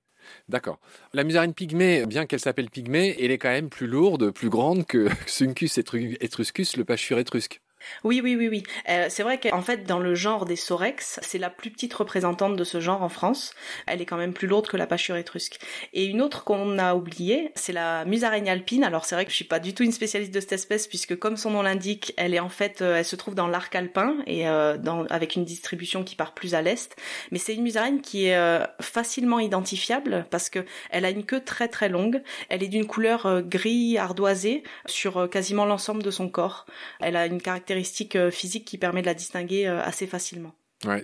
D'accord. 0.49 0.79
La 1.13 1.23
musarine 1.23 1.53
pygmée, 1.53 2.05
bien 2.05 2.25
qu'elle 2.25 2.39
s'appelle 2.39 2.69
pygmée, 2.69 3.15
elle 3.19 3.31
est 3.31 3.37
quand 3.37 3.49
même 3.49 3.69
plus 3.69 3.87
lourde, 3.87 4.31
plus 4.31 4.49
grande 4.49 4.85
que 4.85 5.07
Suncus 5.25 5.77
etruscus, 5.77 6.77
le 6.77 6.85
pâchure 6.85 7.19
étrusque. 7.19 7.61
Oui, 8.03 8.21
oui, 8.23 8.35
oui, 8.35 8.47
oui. 8.47 8.63
Euh, 8.89 9.07
c'est 9.09 9.23
vrai 9.23 9.39
qu'en 9.39 9.61
fait, 9.61 9.85
dans 9.85 9.99
le 9.99 10.15
genre 10.15 10.45
des 10.45 10.55
sorex, 10.55 11.19
c'est 11.23 11.37
la 11.37 11.49
plus 11.49 11.71
petite 11.71 11.93
représentante 11.93 12.55
de 12.55 12.63
ce 12.63 12.79
genre 12.79 13.03
en 13.03 13.09
France. 13.09 13.53
Elle 13.85 14.01
est 14.01 14.05
quand 14.05 14.17
même 14.17 14.33
plus 14.33 14.47
lourde 14.47 14.67
que 14.67 14.77
la 14.77 14.87
pâchure 14.87 15.15
étrusque. 15.15 15.59
Et 15.93 16.05
une 16.05 16.21
autre 16.21 16.43
qu'on 16.43 16.77
a 16.77 16.95
oubliée, 16.95 17.51
c'est 17.55 17.73
la 17.73 18.05
musaraigne 18.05 18.49
alpine. 18.49 18.83
Alors 18.83 19.05
c'est 19.05 19.15
vrai 19.15 19.25
que 19.25 19.31
je 19.31 19.35
suis 19.35 19.45
pas 19.45 19.59
du 19.59 19.73
tout 19.73 19.83
une 19.83 19.91
spécialiste 19.91 20.33
de 20.33 20.39
cette 20.39 20.53
espèce 20.53 20.87
puisque, 20.87 21.17
comme 21.17 21.37
son 21.37 21.51
nom 21.51 21.61
l'indique, 21.61 22.13
elle 22.17 22.33
est 22.33 22.39
en 22.39 22.49
fait, 22.49 22.81
euh, 22.81 22.97
elle 22.97 23.05
se 23.05 23.15
trouve 23.15 23.35
dans 23.35 23.47
l'arc 23.47 23.73
alpin 23.75 24.17
et 24.27 24.47
euh, 24.47 24.77
dans, 24.77 25.05
avec 25.05 25.35
une 25.35 25.45
distribution 25.45 26.03
qui 26.03 26.15
part 26.15 26.33
plus 26.33 26.55
à 26.55 26.61
l'est. 26.61 26.95
Mais 27.31 27.39
c'est 27.39 27.55
une 27.55 27.63
musaraigne 27.63 28.01
qui 28.01 28.27
est 28.27 28.37
facilement 28.81 29.39
identifiable 29.39 30.25
parce 30.29 30.49
que 30.49 30.65
elle 30.89 31.05
a 31.05 31.09
une 31.09 31.25
queue 31.25 31.43
très 31.43 31.67
très 31.67 31.89
longue. 31.89 32.21
Elle 32.49 32.63
est 32.63 32.67
d'une 32.67 32.85
couleur 32.85 33.41
gris 33.41 33.97
ardoisé 33.97 34.63
sur 34.85 35.29
quasiment 35.29 35.65
l'ensemble 35.65 36.03
de 36.03 36.11
son 36.11 36.29
corps. 36.29 36.65
Elle 36.99 37.15
a 37.15 37.25
une 37.25 37.41
caractéristique 37.41 37.76
euh, 38.15 38.31
physique 38.31 38.65
qui 38.65 38.77
permet 38.77 39.01
de 39.01 39.07
la 39.07 39.13
distinguer 39.13 39.67
euh, 39.67 39.81
assez 39.81 40.07
facilement. 40.07 40.53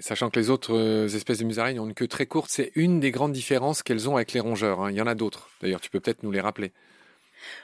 Sachant 0.02 0.30
que 0.30 0.40
les 0.40 0.52
autres 0.52 0.76
euh, 0.76 1.08
espèces 1.08 1.40
de 1.40 1.46
musaraignes 1.46 1.80
ont 1.80 1.88
une 1.88 1.96
queue 1.96 2.08
très 2.08 2.28
courte, 2.28 2.52
c'est 2.52 2.72
une 2.76 3.00
des 3.00 3.10
grandes 3.10 3.34
différences 3.34 3.82
qu'elles 3.82 4.08
ont 4.08 4.16
avec 4.16 4.34
les 4.34 4.40
rongeurs. 4.40 4.82
Hein. 4.82 4.92
Il 4.92 4.98
y 4.98 5.02
en 5.02 5.08
a 5.08 5.16
d'autres. 5.16 5.50
D'ailleurs, 5.62 5.82
tu 5.82 5.90
peux 5.90 6.00
peut-être 6.00 6.22
nous 6.22 6.32
les 6.32 6.42
rappeler. 6.42 6.74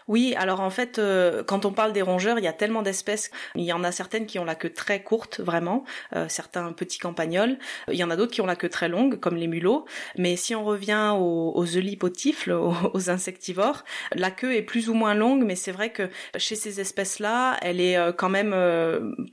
Oui, 0.07 0.33
alors 0.37 0.61
en 0.61 0.69
fait, 0.69 0.99
euh, 0.99 1.43
quand 1.43 1.65
on 1.65 1.71
parle 1.71 1.93
des 1.93 2.01
rongeurs, 2.01 2.39
il 2.39 2.43
y 2.43 2.47
a 2.47 2.53
tellement 2.53 2.81
d'espèces. 2.81 3.31
Il 3.55 3.63
y 3.63 3.73
en 3.73 3.83
a 3.83 3.91
certaines 3.91 4.25
qui 4.25 4.39
ont 4.39 4.45
la 4.45 4.55
queue 4.55 4.71
très 4.71 5.03
courte, 5.03 5.39
vraiment, 5.39 5.83
euh, 6.15 6.25
certains 6.29 6.71
petits 6.73 6.99
campagnols. 6.99 7.57
Il 7.89 7.95
y 7.95 8.03
en 8.03 8.09
a 8.09 8.15
d'autres 8.15 8.31
qui 8.31 8.41
ont 8.41 8.45
la 8.45 8.55
queue 8.55 8.69
très 8.69 8.89
longue, 8.89 9.19
comme 9.19 9.35
les 9.35 9.47
mulots. 9.47 9.85
Mais 10.17 10.35
si 10.35 10.55
on 10.55 10.63
revient 10.63 11.13
aux, 11.15 11.51
aux 11.55 11.65
eulipotifles, 11.65 12.51
aux, 12.93 13.09
insectivores, 13.09 13.83
la 14.13 14.31
queue 14.31 14.55
est 14.55 14.61
plus 14.61 14.89
ou 14.89 14.93
moins 14.93 15.13
longue, 15.13 15.43
mais 15.45 15.55
c'est 15.55 15.71
vrai 15.71 15.91
que 15.91 16.09
chez 16.37 16.55
ces 16.55 16.79
espèces-là, 16.79 17.57
elle 17.61 17.81
est 17.81 17.97
euh, 17.97 18.11
quand 18.11 18.29
même 18.29 18.49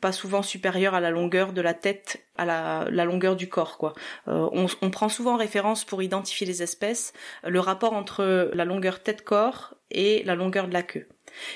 pas 0.01 0.13
souvent 0.13 0.43
supérieure 0.43 0.95
à 0.95 1.01
la 1.01 1.11
longueur 1.11 1.53
de 1.53 1.61
la 1.61 1.75
tête 1.75 2.26
à 2.39 2.45
la, 2.45 3.05
longueur 3.05 3.37
du 3.37 3.49
corps 3.49 3.79
quoi. 3.79 3.95
on, 4.27 4.67
on, 4.83 4.91
prend 4.91 5.09
souvent 5.09 5.37
référence 5.37 5.85
pour 5.85 6.03
identifier 6.03 6.47
les 6.47 6.63
espèces 6.63 7.13
le 7.45 7.61
rapport 7.61 7.93
entre 7.93 8.51
la 8.53 8.65
longueur 8.65 9.03
tête-corps 9.03 9.75
et 9.91 10.23
la 10.25 10.35
longueur 10.35 10.69
de 10.69 10.73
la 10.73 10.83
queue. 10.83 11.09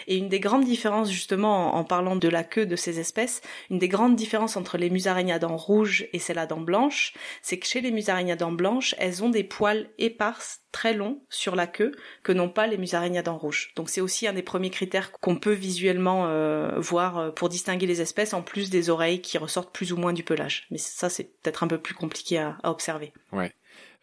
Et 0.06 0.16
une 0.16 0.28
des 0.28 0.40
grandes 0.40 0.64
différences, 0.64 1.10
justement, 1.10 1.74
en, 1.76 1.84
parlant 1.84 2.16
de 2.16 2.28
la 2.28 2.44
queue 2.44 2.66
de 2.66 2.76
ces 2.76 3.00
espèces, 3.00 3.40
une 3.70 3.78
des 3.78 3.88
grandes 3.88 4.16
différences 4.16 4.56
entre 4.56 4.78
les 4.78 4.90
musaraignes 4.90 5.32
à 5.32 5.38
dents 5.38 5.56
rouges 5.56 6.06
et 6.12 6.18
celles 6.18 6.38
à 6.38 6.46
dents 6.46 6.60
blanches, 6.60 7.14
c'est 7.42 7.58
que 7.58 7.66
chez 7.66 7.80
les 7.80 7.90
musaraignes 7.90 8.32
à 8.32 8.36
dents 8.36 8.52
blanches, 8.52 8.94
elles 8.98 9.22
ont 9.22 9.30
des 9.30 9.44
poils 9.44 9.88
éparses 9.98 10.60
très 10.72 10.94
longs 10.94 11.20
sur 11.28 11.56
la 11.56 11.66
queue 11.66 11.92
que 12.22 12.32
n'ont 12.32 12.48
pas 12.48 12.66
les 12.66 12.78
musaraignes 12.78 13.18
à 13.18 13.22
dents 13.22 13.38
rouges. 13.38 13.72
Donc 13.76 13.90
c'est 13.90 14.00
aussi 14.00 14.26
un 14.26 14.32
des 14.32 14.42
premiers 14.42 14.70
critères 14.70 15.12
qu'on 15.12 15.36
peut 15.36 15.52
visuellement 15.52 16.26
euh, 16.26 16.78
voir 16.78 17.18
euh, 17.18 17.30
pour 17.30 17.48
distinguer 17.48 17.86
les 17.86 18.00
espèces, 18.00 18.34
en 18.34 18.42
plus 18.42 18.70
des 18.70 18.90
oreilles 18.90 19.20
qui 19.20 19.38
ressortent 19.38 19.72
plus 19.72 19.92
ou 19.92 19.96
moins 19.96 20.12
du 20.12 20.22
pelage. 20.22 20.66
Mais 20.70 20.78
ça, 20.78 21.08
c'est 21.08 21.24
peut-être 21.24 21.62
un 21.62 21.68
peu 21.68 21.78
plus 21.78 21.94
compliqué 21.94 22.38
à, 22.38 22.58
observer. 22.64 23.12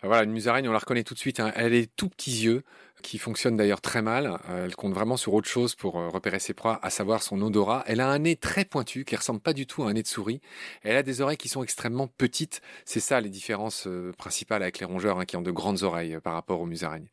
Voilà, 0.04 0.24
une 0.24 0.32
musaraigne, 0.32 0.70
on 0.70 0.72
la 0.72 0.80
reconnaît 0.80 1.04
tout 1.04 1.14
de 1.14 1.20
suite. 1.20 1.40
Hein. 1.40 1.52
Elle 1.56 1.74
est 1.74 1.90
tout 1.96 2.10
petits 2.10 2.44
yeux 2.44 2.64
qui 3.02 3.18
fonctionne 3.18 3.58
d'ailleurs 3.58 3.82
très 3.82 4.02
mal. 4.02 4.40
Euh, 4.50 4.66
elle 4.66 4.76
compte 4.76 4.94
vraiment 4.94 5.18
sur 5.18 5.34
autre 5.34 5.48
chose 5.48 5.76
pour 5.76 6.00
euh, 6.00 6.10
repérer 6.10 6.40
ses 6.40 6.54
proies, 6.54 6.80
à 6.82 6.90
savoir 6.90 7.24
son 7.24 7.42
odorat. 7.42 7.84
Elle 7.88 8.02
a 8.02 8.10
un 8.10 8.20
nez 8.20 8.36
très 8.36 8.66
pointu 8.66 9.06
qui 9.06 9.16
ressemble 9.16 9.40
pas 9.40 9.54
du 9.54 9.66
tout 9.66 9.84
à 9.84 9.90
un 9.90 9.94
nez 9.94 10.04
de 10.04 10.08
souris. 10.08 10.42
Elle 10.84 10.96
a 10.96 11.04
des 11.04 11.22
oreilles 11.22 11.38
qui 11.38 11.50
sont 11.50 11.64
extrêmement 11.64 12.08
petites. 12.08 12.62
C'est 12.86 13.00
ça 13.00 13.22
les 13.22 13.30
différences 13.30 13.88
euh, 13.88 14.12
principales 14.18 14.62
avec 14.62 14.80
les 14.80 14.86
rongeurs 14.86 15.20
hein, 15.20 15.26
qui 15.26 15.36
ont 15.36 15.42
de 15.42 15.52
grandes 15.52 15.84
oreilles 15.84 16.20
par 16.24 16.34
rapport 16.34 16.62
aux 16.62 16.66
musaraignes. 16.66 17.10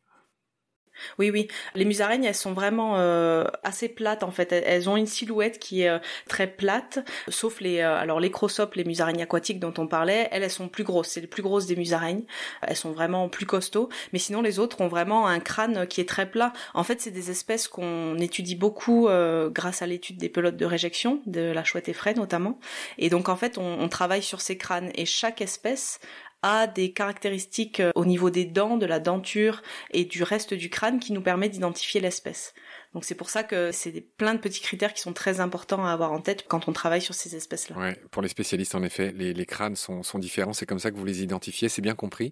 Oui, 1.19 1.29
oui. 1.31 1.47
Les 1.75 1.85
musaraignes, 1.85 2.23
elles 2.23 2.35
sont 2.35 2.53
vraiment 2.53 2.97
euh, 2.97 3.45
assez 3.63 3.89
plates 3.89 4.23
en 4.23 4.31
fait. 4.31 4.51
Elles 4.51 4.89
ont 4.89 4.97
une 4.97 5.07
silhouette 5.07 5.59
qui 5.59 5.81
est 5.81 5.89
euh, 5.89 5.99
très 6.27 6.47
plate, 6.47 6.99
sauf 7.27 7.61
les 7.61 7.79
euh, 7.79 7.97
alors 7.97 8.19
les 8.19 8.31
crosopes, 8.31 8.75
les 8.75 8.83
musaraignes 8.83 9.21
aquatiques 9.21 9.59
dont 9.59 9.73
on 9.77 9.87
parlait. 9.87 10.27
Elles, 10.31 10.43
elles 10.43 10.51
sont 10.51 10.67
plus 10.67 10.83
grosses. 10.83 11.09
C'est 11.09 11.21
les 11.21 11.27
plus 11.27 11.43
grosses 11.43 11.65
des 11.65 11.75
musaraignes. 11.75 12.23
Elles 12.61 12.75
sont 12.75 12.91
vraiment 12.91 13.29
plus 13.29 13.45
costauds. 13.45 13.89
Mais 14.13 14.19
sinon, 14.19 14.41
les 14.41 14.59
autres 14.59 14.81
ont 14.81 14.87
vraiment 14.87 15.27
un 15.27 15.39
crâne 15.39 15.87
qui 15.87 16.01
est 16.01 16.09
très 16.09 16.29
plat. 16.29 16.53
En 16.73 16.83
fait, 16.83 17.01
c'est 17.01 17.11
des 17.11 17.31
espèces 17.31 17.67
qu'on 17.67 18.17
étudie 18.17 18.55
beaucoup 18.55 19.07
grâce 19.51 19.81
à 19.81 19.87
l'étude 19.87 20.17
des 20.17 20.29
pelotes 20.29 20.57
de 20.57 20.65
réjection, 20.65 21.21
de 21.25 21.41
la 21.41 21.63
chouette 21.63 21.89
effraie 21.89 22.13
notamment. 22.13 22.59
Et 22.97 23.09
donc, 23.09 23.29
en 23.29 23.35
fait, 23.35 23.57
on, 23.57 23.79
on 23.79 23.89
travaille 23.89 24.23
sur 24.23 24.41
ces 24.41 24.57
crânes. 24.57 24.91
Et 24.95 25.05
chaque 25.05 25.41
espèce 25.41 25.99
a 26.45 26.67
des 26.67 26.93
caractéristiques 26.93 27.79
euh, 27.79 27.91
au 27.95 28.05
niveau 28.05 28.29
des 28.29 28.45
dents, 28.45 28.77
de 28.77 28.85
la 28.85 28.99
denture 28.99 29.63
et 29.91 30.05
du 30.05 30.21
reste 30.21 30.53
du 30.53 30.69
crâne 30.69 30.99
qui 30.99 31.11
nous 31.11 31.21
permet 31.21 31.49
d'identifier 31.49 31.99
l'espèce. 31.99 32.53
Donc 32.93 33.03
c'est 33.03 33.15
pour 33.15 33.31
ça 33.31 33.43
que 33.43 33.71
c'est 33.71 33.99
plein 34.15 34.35
de 34.35 34.39
petits 34.39 34.61
critères 34.61 34.93
qui 34.93 35.01
sont 35.01 35.11
très 35.11 35.39
importants 35.39 35.83
à 35.83 35.91
avoir 35.91 36.11
en 36.11 36.21
tête 36.21 36.45
quand 36.47 36.67
on 36.67 36.71
travaille 36.71 37.01
sur 37.01 37.15
ces 37.15 37.35
espèces-là. 37.35 37.95
Pour 38.11 38.21
les 38.21 38.29
spécialistes 38.29 38.75
en 38.75 38.83
effet, 38.83 39.11
les, 39.11 39.45
crânes 39.45 39.75
sont, 39.75 40.01
différents, 40.19 40.53
c'est 40.53 40.67
comme 40.67 40.79
ça 40.79 40.91
que 40.91 40.95
vous 40.95 41.03
les 41.03 41.23
identifiez, 41.23 41.67
c'est 41.67 41.81
bien 41.81 41.95
compris. 41.95 42.31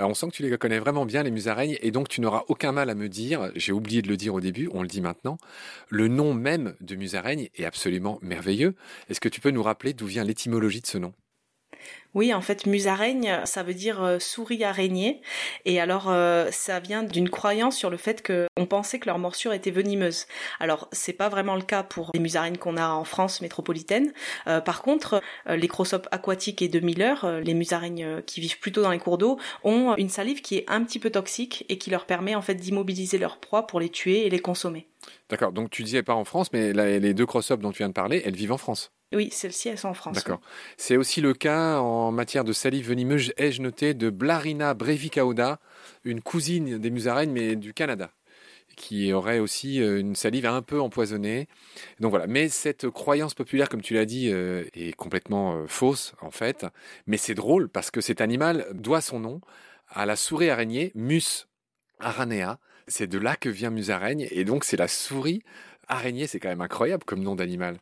Euh, 0.00 0.04
on 0.04 0.14
sent 0.14 0.26
que 0.26 0.32
tu 0.32 0.42
les 0.42 0.58
connais 0.58 0.80
vraiment 0.80 1.06
bien 1.06 1.22
les 1.22 1.30
musaraignes 1.30 1.78
et 1.80 1.92
donc 1.92 2.08
tu 2.08 2.20
n'auras 2.20 2.42
aucun 2.48 2.72
mal 2.72 2.90
à 2.90 2.94
me 2.96 3.08
dire, 3.08 3.52
j'ai 3.54 3.72
oublié 3.72 4.02
de 4.02 4.08
le 4.08 4.16
dire 4.16 4.34
au 4.34 4.40
début, 4.40 4.68
on 4.74 4.82
le 4.82 4.88
dit 4.88 5.00
maintenant, 5.00 5.38
le 5.88 6.08
nom 6.08 6.34
même 6.34 6.74
de 6.80 6.96
musaraigne 6.96 7.48
est 7.54 7.64
absolument 7.64 8.18
merveilleux. 8.20 8.74
Est-ce 9.08 9.20
que 9.20 9.28
tu 9.28 9.40
peux 9.40 9.50
nous 9.50 9.62
rappeler 9.62 9.94
d'où 9.94 10.06
vient 10.06 10.24
l'étymologie 10.24 10.80
de 10.80 10.86
ce 10.86 10.98
nom? 10.98 11.14
Oui, 12.14 12.32
en 12.32 12.40
fait, 12.40 12.66
musaraigne, 12.66 13.40
ça 13.44 13.64
veut 13.64 13.74
dire 13.74 14.02
euh, 14.02 14.18
souris 14.20 14.62
araignée. 14.62 15.20
Et 15.64 15.80
alors, 15.80 16.06
euh, 16.08 16.48
ça 16.52 16.78
vient 16.78 17.02
d'une 17.02 17.28
croyance 17.28 17.76
sur 17.76 17.90
le 17.90 17.96
fait 17.96 18.24
qu'on 18.24 18.66
pensait 18.66 19.00
que 19.00 19.06
leur 19.06 19.18
morsure 19.18 19.52
était 19.52 19.72
venimeuse. 19.72 20.26
Alors, 20.60 20.88
c'est 20.92 21.12
pas 21.12 21.28
vraiment 21.28 21.56
le 21.56 21.62
cas 21.62 21.82
pour 21.82 22.12
les 22.14 22.20
musaraignes 22.20 22.56
qu'on 22.56 22.76
a 22.76 22.88
en 22.88 23.04
France 23.04 23.40
métropolitaine. 23.40 24.12
Euh, 24.46 24.60
par 24.60 24.82
contre, 24.82 25.20
les 25.46 25.68
crossopes 25.68 26.06
aquatiques 26.12 26.62
et 26.62 26.68
de 26.68 26.78
Miller, 26.80 27.40
les 27.40 27.54
musaraignes 27.54 28.22
qui 28.22 28.40
vivent 28.40 28.60
plutôt 28.60 28.82
dans 28.82 28.90
les 28.90 28.98
cours 28.98 29.18
d'eau, 29.18 29.38
ont 29.64 29.96
une 29.96 30.08
salive 30.08 30.40
qui 30.40 30.56
est 30.56 30.64
un 30.68 30.84
petit 30.84 30.98
peu 30.98 31.10
toxique 31.10 31.64
et 31.68 31.78
qui 31.78 31.90
leur 31.90 32.06
permet 32.06 32.34
en 32.34 32.42
fait 32.42 32.54
d'immobiliser 32.54 33.18
leur 33.18 33.38
proie 33.38 33.66
pour 33.66 33.80
les 33.80 33.88
tuer 33.88 34.26
et 34.26 34.30
les 34.30 34.38
consommer. 34.38 34.86
D'accord. 35.28 35.52
Donc, 35.52 35.70
tu 35.70 35.82
disais 35.82 36.02
pas 36.02 36.14
en 36.14 36.24
France, 36.24 36.52
mais 36.52 36.72
les 36.72 37.14
deux 37.14 37.26
crossopes 37.26 37.60
dont 37.60 37.72
tu 37.72 37.78
viens 37.78 37.88
de 37.88 37.94
parler, 37.94 38.22
elles 38.24 38.36
vivent 38.36 38.52
en 38.52 38.58
France. 38.58 38.92
Oui, 39.14 39.28
celles-ci, 39.30 39.68
elles 39.68 39.78
sont 39.78 39.88
en 39.88 39.94
France. 39.94 40.16
D'accord. 40.16 40.40
C'est 40.76 40.96
aussi 40.96 41.20
le 41.20 41.34
cas 41.34 41.78
en 41.78 42.03
matière 42.12 42.44
de 42.44 42.52
salive 42.52 42.88
venimeuse, 42.88 43.32
ai-je 43.36 43.62
noté, 43.62 43.94
de 43.94 44.10
Blarina 44.10 44.74
brevicaoda, 44.74 45.60
une 46.04 46.20
cousine 46.20 46.78
des 46.78 46.90
musaraignes, 46.90 47.32
mais 47.32 47.56
du 47.56 47.74
Canada 47.74 48.10
qui 48.74 49.12
aurait 49.12 49.38
aussi 49.38 49.80
euh, 49.80 50.00
une 50.00 50.14
salive 50.14 50.46
un 50.46 50.62
peu 50.62 50.80
empoisonnée. 50.80 51.48
Donc 52.00 52.10
voilà, 52.10 52.26
mais 52.26 52.48
cette 52.48 52.88
croyance 52.90 53.34
populaire, 53.34 53.68
comme 53.68 53.82
tu 53.82 53.94
l'as 53.94 54.04
dit, 54.04 54.30
euh, 54.30 54.64
est 54.74 54.94
complètement 54.94 55.54
euh, 55.54 55.66
fausse 55.66 56.14
en 56.20 56.30
fait. 56.30 56.66
Mais 57.06 57.16
c'est 57.16 57.34
drôle 57.34 57.68
parce 57.68 57.90
que 57.90 58.00
cet 58.00 58.20
animal 58.20 58.66
doit 58.72 59.00
son 59.00 59.20
nom 59.20 59.40
à 59.88 60.06
la 60.06 60.16
souris 60.16 60.50
araignée 60.50 60.92
Mus 60.94 61.46
aranea. 62.00 62.58
C'est 62.86 63.06
de 63.06 63.18
là 63.18 63.36
que 63.36 63.48
vient 63.48 63.70
musaraigne 63.70 64.28
et 64.30 64.44
donc 64.44 64.64
c'est 64.64 64.76
la 64.76 64.88
souris 64.88 65.42
araignée. 65.88 66.26
C'est 66.26 66.40
quand 66.40 66.48
même 66.48 66.60
incroyable 66.60 67.04
comme 67.04 67.22
nom 67.22 67.34
d'animal. 67.34 67.78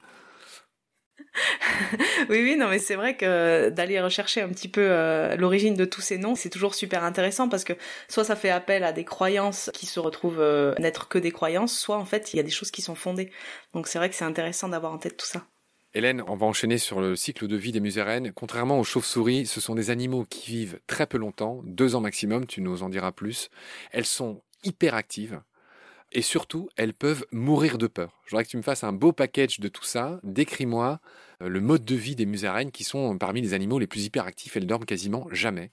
Oui, 2.29 2.43
oui, 2.43 2.57
non, 2.57 2.69
mais 2.69 2.79
c'est 2.79 2.95
vrai 2.95 3.17
que 3.17 3.71
d'aller 3.71 4.01
rechercher 4.01 4.43
un 4.43 4.49
petit 4.49 4.69
peu 4.69 4.83
euh, 4.83 5.37
l'origine 5.37 5.75
de 5.75 5.85
tous 5.85 6.01
ces 6.01 6.19
noms, 6.19 6.35
c'est 6.35 6.51
toujours 6.51 6.75
super 6.75 7.05
intéressant 7.05 7.49
parce 7.49 7.65
que 7.65 7.73
soit 8.09 8.25
ça 8.25 8.37
fait 8.37 8.51
appel 8.51 8.85
à 8.85 8.93
des 8.93 9.05
croyances 9.05 9.71
qui 9.73 9.87
se 9.87 10.01
retrouvent 10.01 10.41
euh, 10.41 10.75
n'être 10.79 11.09
que 11.09 11.19
des 11.19 11.31
croyances, 11.31 11.77
soit 11.77 11.97
en 11.97 12.05
fait 12.05 12.33
il 12.33 12.37
y 12.37 12.41
a 12.41 12.43
des 12.43 12.51
choses 12.51 12.71
qui 12.71 12.83
sont 12.83 12.95
fondées. 12.95 13.31
Donc 13.73 13.89
c'est 13.89 13.99
vrai 13.99 14.11
que 14.11 14.15
c'est 14.15 14.25
intéressant 14.25 14.69
d'avoir 14.69 14.93
en 14.93 14.99
tête 14.99 15.17
tout 15.17 15.27
ça. 15.27 15.47
Hélène, 15.95 16.23
on 16.27 16.37
va 16.37 16.47
enchaîner 16.47 16.79
sur 16.79 17.01
le 17.01 17.17
cycle 17.17 17.47
de 17.47 17.57
vie 17.57 17.73
des 17.73 17.81
musaraignes. 17.81 18.33
Contrairement 18.33 18.79
aux 18.79 18.85
chauves-souris, 18.85 19.47
ce 19.47 19.61
sont 19.61 19.75
des 19.75 19.91
animaux 19.91 20.25
qui 20.25 20.51
vivent 20.51 20.81
très 20.87 21.07
peu 21.07 21.19
longtemps, 21.19 21.61
deux 21.65 21.95
ans 21.95 22.01
maximum, 22.01 22.47
tu 22.47 22.63
nous 22.63 22.83
en 22.83 22.89
diras 22.89 23.13
plus. 23.13 23.51
Elles 23.91 24.07
sont 24.07 24.43
hyper 24.65 24.95
actives, 24.95 25.43
et 26.13 26.23
surtout, 26.23 26.69
elles 26.77 26.95
peuvent 26.95 27.27
mourir 27.33 27.79
de 27.79 27.87
peur. 27.87 28.21
Je 28.25 28.31
voudrais 28.31 28.45
que 28.45 28.51
tu 28.51 28.57
me 28.57 28.63
fasses 28.63 28.85
un 28.85 28.93
beau 28.93 29.13
package 29.13 29.61
de 29.61 29.69
tout 29.69 29.85
ça. 29.85 30.21
Décris-moi 30.23 31.01
euh, 31.43 31.49
le 31.49 31.61
mode 31.61 31.85
de 31.85 31.95
vie 31.95 32.17
des 32.17 32.27
musaraignes 32.27 32.71
qui 32.71 32.85
sont 32.85 33.17
parmi 33.19 33.41
les 33.41 33.55
animaux 33.55 33.79
les 33.79 33.87
plus 33.87 34.05
hyperactifs. 34.05 34.57
Elles 34.57 34.67
dorment 34.67 34.85
quasiment 34.85 35.27
jamais. 35.31 35.73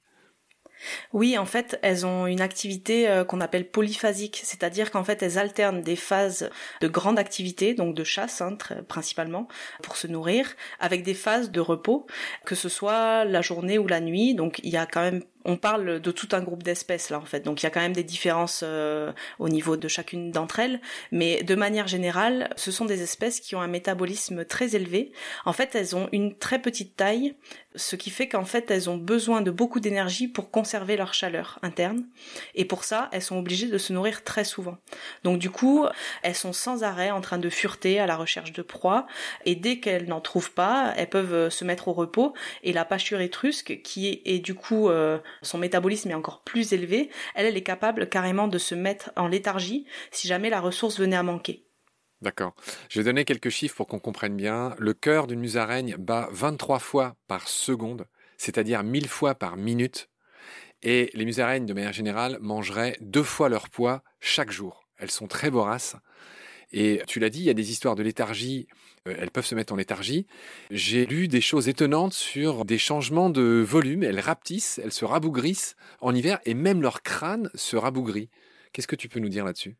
Oui, 1.14 1.38
en 1.38 1.46
fait, 1.46 1.78
elles 1.82 2.06
ont 2.06 2.28
une 2.28 2.42
activité 2.42 3.10
euh, 3.10 3.26
qu'on 3.26 3.42
appelle 3.42 3.70
polyphasique, 3.70 4.42
c'est-à-dire 4.44 4.92
qu'en 4.92 5.04
fait, 5.04 5.22
elles 5.22 5.38
alternent 5.38 5.82
des 5.82 5.96
phases 5.96 6.50
de 6.82 6.88
grande 6.88 7.20
activité, 7.20 7.74
donc 7.74 7.96
de 7.96 8.04
chasse 8.04 8.42
hein, 8.42 8.58
principalement, 8.88 9.48
pour 9.84 9.98
se 9.98 10.08
nourrir, 10.08 10.56
avec 10.80 11.04
des 11.04 11.14
phases 11.14 11.52
de 11.52 11.60
repos, 11.60 12.08
que 12.46 12.56
ce 12.56 12.70
soit 12.70 13.26
la 13.26 13.42
journée 13.42 13.78
ou 13.78 13.88
la 13.88 14.00
nuit. 14.00 14.36
Donc, 14.36 14.60
il 14.64 14.70
y 14.70 14.78
a 14.78 14.86
quand 14.86 15.02
même 15.02 15.24
on 15.50 15.58
parle 15.58 16.00
de 16.00 16.12
tout 16.12 16.30
un 16.34 16.42
groupe 16.42 16.62
d'espèces 16.62 17.10
là 17.10 17.18
en 17.18 17.26
fait. 17.26 17.40
Donc 17.40 17.62
il 17.62 17.66
y 17.66 17.68
a 17.68 17.72
quand 17.72 17.80
même 17.80 17.94
des 17.94 18.04
différences 18.04 18.62
euh, 18.64 19.12
au 19.40 19.50
niveau 19.50 19.78
de 19.78 19.88
chacune 19.88 20.32
d'entre 20.32 20.60
elles, 20.60 20.80
mais 21.12 21.42
de 21.42 21.56
manière 21.56 21.88
générale, 21.88 22.54
ce 22.56 22.72
sont 22.72 22.86
des 22.86 23.02
espèces 23.02 23.40
qui 23.40 23.56
ont 23.56 23.62
un 23.62 23.68
métabolisme 23.68 24.46
très 24.46 24.76
élevé. 24.76 25.12
En 25.46 25.54
fait, 25.54 25.74
elles 25.74 25.96
ont 25.96 26.08
une 26.12 26.36
très 26.36 26.60
petite 26.60 26.96
taille, 26.96 27.34
ce 27.76 27.96
qui 27.96 28.12
fait 28.12 28.28
qu'en 28.28 28.46
fait, 28.46 28.70
elles 28.70 28.92
ont 28.92 28.98
besoin 28.98 29.42
de 29.42 29.50
beaucoup 29.50 29.80
d'énergie 29.80 30.28
pour 30.28 30.52
conserver 30.52 30.98
leur 30.98 31.16
chaleur 31.16 31.58
interne 31.64 32.06
et 32.54 32.66
pour 32.66 32.84
ça, 32.84 33.10
elles 33.12 33.24
sont 33.24 33.38
obligées 33.38 33.68
de 33.68 33.78
se 33.80 33.92
nourrir 33.92 34.24
très 34.24 34.44
souvent. 34.44 34.78
Donc 35.24 35.40
du 35.40 35.50
coup, 35.50 35.88
elles 36.22 36.36
sont 36.36 36.54
sans 36.54 36.84
arrêt 36.84 37.10
en 37.10 37.22
train 37.22 37.40
de 37.40 37.50
fureter 37.50 38.00
à 38.00 38.06
la 38.06 38.18
recherche 38.18 38.54
de 38.54 38.62
proies 38.62 39.08
et 39.46 39.56
dès 39.56 39.80
qu'elles 39.80 40.08
n'en 40.08 40.22
trouvent 40.22 40.52
pas, 40.52 40.94
elles 40.96 41.10
peuvent 41.10 41.50
se 41.50 41.66
mettre 41.66 41.88
au 41.88 41.94
repos 41.94 42.34
et 42.62 42.72
la 42.72 42.86
pâture 42.86 43.20
étrusque 43.20 43.82
qui 43.82 44.22
est, 44.26 44.40
du 44.40 44.54
coup 44.54 44.90
euh, 44.90 45.18
son 45.42 45.58
métabolisme 45.58 46.12
est 46.12 46.16
encore 46.16 46.44
plus 46.44 46.74
élevé, 46.74 47.10
elle, 47.36 47.46
elle 47.46 47.58
est 47.58 47.64
capable 47.64 48.10
carrément 48.10 48.48
de 48.48 48.58
se 48.58 48.76
mettre 48.76 49.12
en 49.16 49.28
léthargie 49.28 49.86
si 50.12 50.28
jamais 50.28 50.50
la 50.50 50.62
ressource 50.62 51.00
venait 51.00 51.16
à 51.16 51.24
manquer. 51.24 51.66
D'accord. 52.22 52.54
Je 52.90 53.00
vais 53.00 53.06
donner 53.06 53.24
quelques 53.24 53.50
chiffres 53.50 53.76
pour 53.78 53.88
qu'on 53.88 54.00
comprenne 54.00 54.36
bien. 54.36 54.76
Le 54.78 54.94
cœur 54.94 55.26
d'une 55.26 55.40
musaraigne 55.40 55.96
bat 55.98 56.28
23 56.32 56.80
fois 56.80 57.16
par 57.28 57.48
seconde, 57.48 58.08
c'est-à-dire 58.38 58.84
1000 58.84 59.08
fois 59.08 59.36
par 59.36 59.56
minute. 59.56 60.10
Et 60.84 61.10
les 61.14 61.26
musaraignes, 61.26 61.66
de 61.66 61.74
manière 61.74 61.94
générale, 61.94 62.38
mangeraient 62.42 62.98
deux 63.00 63.24
fois 63.24 63.48
leur 63.50 63.70
poids 63.70 64.04
chaque 64.20 64.52
jour. 64.52 64.86
Elles 64.98 65.12
sont 65.12 65.28
très 65.28 65.50
voraces. 65.50 65.96
Et 66.72 67.02
tu 67.08 67.20
l'as 67.20 67.30
dit, 67.30 67.40
il 67.40 67.46
y 67.46 67.50
a 67.50 67.56
des 67.56 67.72
histoires 67.72 67.96
de 67.96 68.04
léthargie 68.04 68.68
euh, 69.08 69.16
elles 69.18 69.32
peuvent 69.32 69.46
se 69.46 69.56
mettre 69.56 69.74
en 69.74 69.76
léthargie. 69.76 70.26
J'ai 70.72 71.06
lu 71.06 71.28
des 71.28 71.42
choses 71.42 71.68
étonnantes 71.68 72.14
sur 72.14 72.66
des 72.66 72.78
changements 72.78 73.30
de 73.30 73.64
volume. 73.66 74.04
Elles 74.04 74.20
rapetissent, 74.20 74.80
elles 74.84 74.92
se 74.92 75.06
rabougrissent 75.06 75.76
en 76.02 76.14
hiver 76.14 76.40
et 76.46 76.54
même 76.54 76.82
leur 76.82 77.02
crâne 77.02 77.50
se 77.56 77.76
rabougrit. 77.76 78.30
Qu'est-ce 78.74 78.88
que 78.88 78.96
tu 78.96 79.10
peux 79.10 79.20
nous 79.20 79.30
dire 79.30 79.46
là-dessus? 79.46 79.78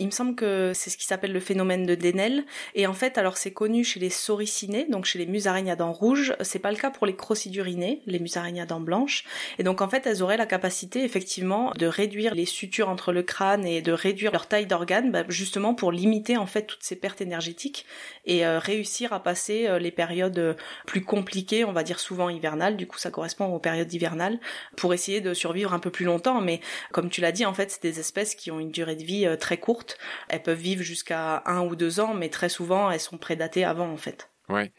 Il 0.00 0.06
me 0.06 0.10
semble 0.10 0.34
que 0.34 0.72
c'est 0.74 0.88
ce 0.88 0.96
qui 0.96 1.04
s'appelle 1.04 1.32
le 1.32 1.40
phénomène 1.40 1.84
de 1.84 1.94
Denel. 1.94 2.44
Et 2.74 2.86
en 2.86 2.94
fait, 2.94 3.18
alors 3.18 3.36
c'est 3.36 3.52
connu 3.52 3.84
chez 3.84 4.00
les 4.00 4.08
sauricinés, 4.08 4.86
donc 4.88 5.04
chez 5.04 5.18
les 5.18 5.26
musaraignes 5.26 5.70
à 5.70 5.76
dents 5.76 5.92
rouges. 5.92 6.34
C'est 6.40 6.58
pas 6.58 6.70
le 6.70 6.78
cas 6.78 6.90
pour 6.90 7.06
les 7.06 7.14
crocidurinés, 7.14 8.00
les 8.06 8.18
musaraignes 8.18 8.62
à 8.62 8.66
dents 8.66 8.80
blanches. 8.80 9.24
Et 9.58 9.62
donc 9.62 9.82
en 9.82 9.88
fait, 9.88 10.06
elles 10.06 10.22
auraient 10.22 10.38
la 10.38 10.46
capacité 10.46 11.04
effectivement 11.04 11.72
de 11.78 11.86
réduire 11.86 12.34
les 12.34 12.46
sutures 12.46 12.88
entre 12.88 13.12
le 13.12 13.22
crâne 13.22 13.66
et 13.66 13.82
de 13.82 13.92
réduire 13.92 14.32
leur 14.32 14.46
taille 14.46 14.66
d'organes, 14.66 15.12
bah, 15.12 15.24
justement 15.28 15.74
pour 15.74 15.92
limiter 15.92 16.38
en 16.38 16.46
fait 16.46 16.62
toutes 16.62 16.82
ces 16.82 16.96
pertes 16.96 17.20
énergétiques 17.20 17.84
et 18.24 18.46
euh, 18.46 18.58
réussir 18.58 19.12
à 19.12 19.22
passer 19.22 19.66
euh, 19.66 19.78
les 19.78 19.90
périodes 19.90 20.38
euh, 20.38 20.54
plus 20.86 21.02
compliquées, 21.04 21.64
on 21.64 21.72
va 21.72 21.82
dire 21.82 22.00
souvent 22.00 22.30
hivernales. 22.30 22.78
Du 22.78 22.86
coup, 22.86 22.98
ça 22.98 23.10
correspond 23.10 23.46
aux 23.46 23.58
périodes 23.58 23.92
hivernales 23.92 24.40
pour 24.76 24.94
essayer 24.94 25.20
de 25.20 25.34
survivre 25.34 25.74
un 25.74 25.78
peu 25.78 25.90
plus 25.90 26.06
longtemps. 26.06 26.40
Mais 26.40 26.60
comme 26.92 27.10
tu 27.10 27.20
l'as 27.20 27.32
dit, 27.32 27.44
en 27.44 27.52
fait, 27.52 27.70
c'est 27.70 27.82
des 27.82 28.00
espèces 28.00 28.34
qui 28.34 28.50
ont 28.50 28.60
une 28.60 28.70
durée 28.70 28.96
de 28.96 29.04
vie 29.04 29.28
très 29.38 29.58
courte 29.58 29.89
elles 30.28 30.42
peuvent 30.42 30.58
vivre 30.58 30.82
jusqu'à 30.82 31.42
un 31.46 31.62
ou 31.62 31.76
deux 31.76 32.00
ans, 32.00 32.14
mais 32.14 32.28
très 32.28 32.48
souvent, 32.48 32.90
elles 32.90 33.00
sont 33.00 33.18
prédatées 33.18 33.64
avant, 33.64 33.90
en 33.90 33.96
fait. 33.96 34.30
Ouais. 34.48 34.72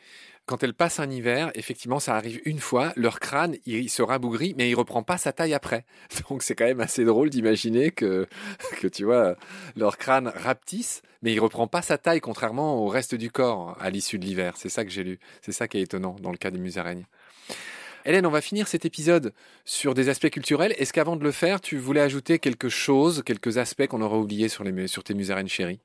Quand 0.45 0.63
elles 0.63 0.73
passent 0.73 0.99
un 0.99 1.09
hiver, 1.09 1.51
effectivement, 1.55 1.99
ça 1.99 2.15
arrive 2.15 2.41
une 2.45 2.59
fois, 2.59 2.91
leur 2.97 3.19
crâne, 3.19 3.55
il 3.65 3.89
se 3.89 4.01
rabougrit, 4.01 4.53
mais 4.57 4.69
il 4.69 4.75
reprend 4.75 5.03
pas 5.03 5.17
sa 5.17 5.31
taille 5.31 5.53
après. 5.53 5.85
Donc 6.29 6.43
c'est 6.43 6.55
quand 6.55 6.65
même 6.65 6.81
assez 6.81 7.05
drôle 7.05 7.29
d'imaginer 7.29 7.91
que, 7.91 8.27
que, 8.81 8.87
tu 8.87 9.05
vois, 9.05 9.35
leur 9.75 9.97
crâne 9.97 10.27
rapetisse, 10.27 11.03
mais 11.21 11.31
il 11.31 11.39
reprend 11.39 11.67
pas 11.67 11.81
sa 11.81 11.97
taille, 11.97 12.19
contrairement 12.19 12.75
au 12.83 12.87
reste 12.87 13.15
du 13.15 13.31
corps 13.31 13.77
à 13.79 13.89
l'issue 13.89 14.19
de 14.19 14.25
l'hiver. 14.25 14.55
C'est 14.57 14.69
ça 14.69 14.83
que 14.83 14.91
j'ai 14.91 15.03
lu. 15.03 15.19
C'est 15.41 15.53
ça 15.53 15.67
qui 15.67 15.77
est 15.77 15.81
étonnant 15.81 16.15
dans 16.19 16.31
le 16.31 16.37
cas 16.37 16.51
des 16.51 16.59
musaraignes. 16.59 17.05
Hélène, 18.05 18.25
on 18.25 18.31
va 18.31 18.41
finir 18.41 18.67
cet 18.67 18.85
épisode 18.85 19.33
sur 19.65 19.93
des 19.93 20.09
aspects 20.09 20.29
culturels. 20.29 20.73
Est-ce 20.77 20.93
qu'avant 20.93 21.15
de 21.15 21.23
le 21.23 21.31
faire, 21.31 21.61
tu 21.61 21.77
voulais 21.77 22.01
ajouter 22.01 22.39
quelque 22.39 22.69
chose, 22.69 23.23
quelques 23.25 23.57
aspects 23.57 23.87
qu'on 23.87 24.01
aurait 24.01 24.17
oubliés 24.17 24.49
sur, 24.49 24.63
les, 24.63 24.87
sur 24.87 25.03
tes 25.03 25.13
musaraignes 25.13 25.47
chéries 25.47 25.79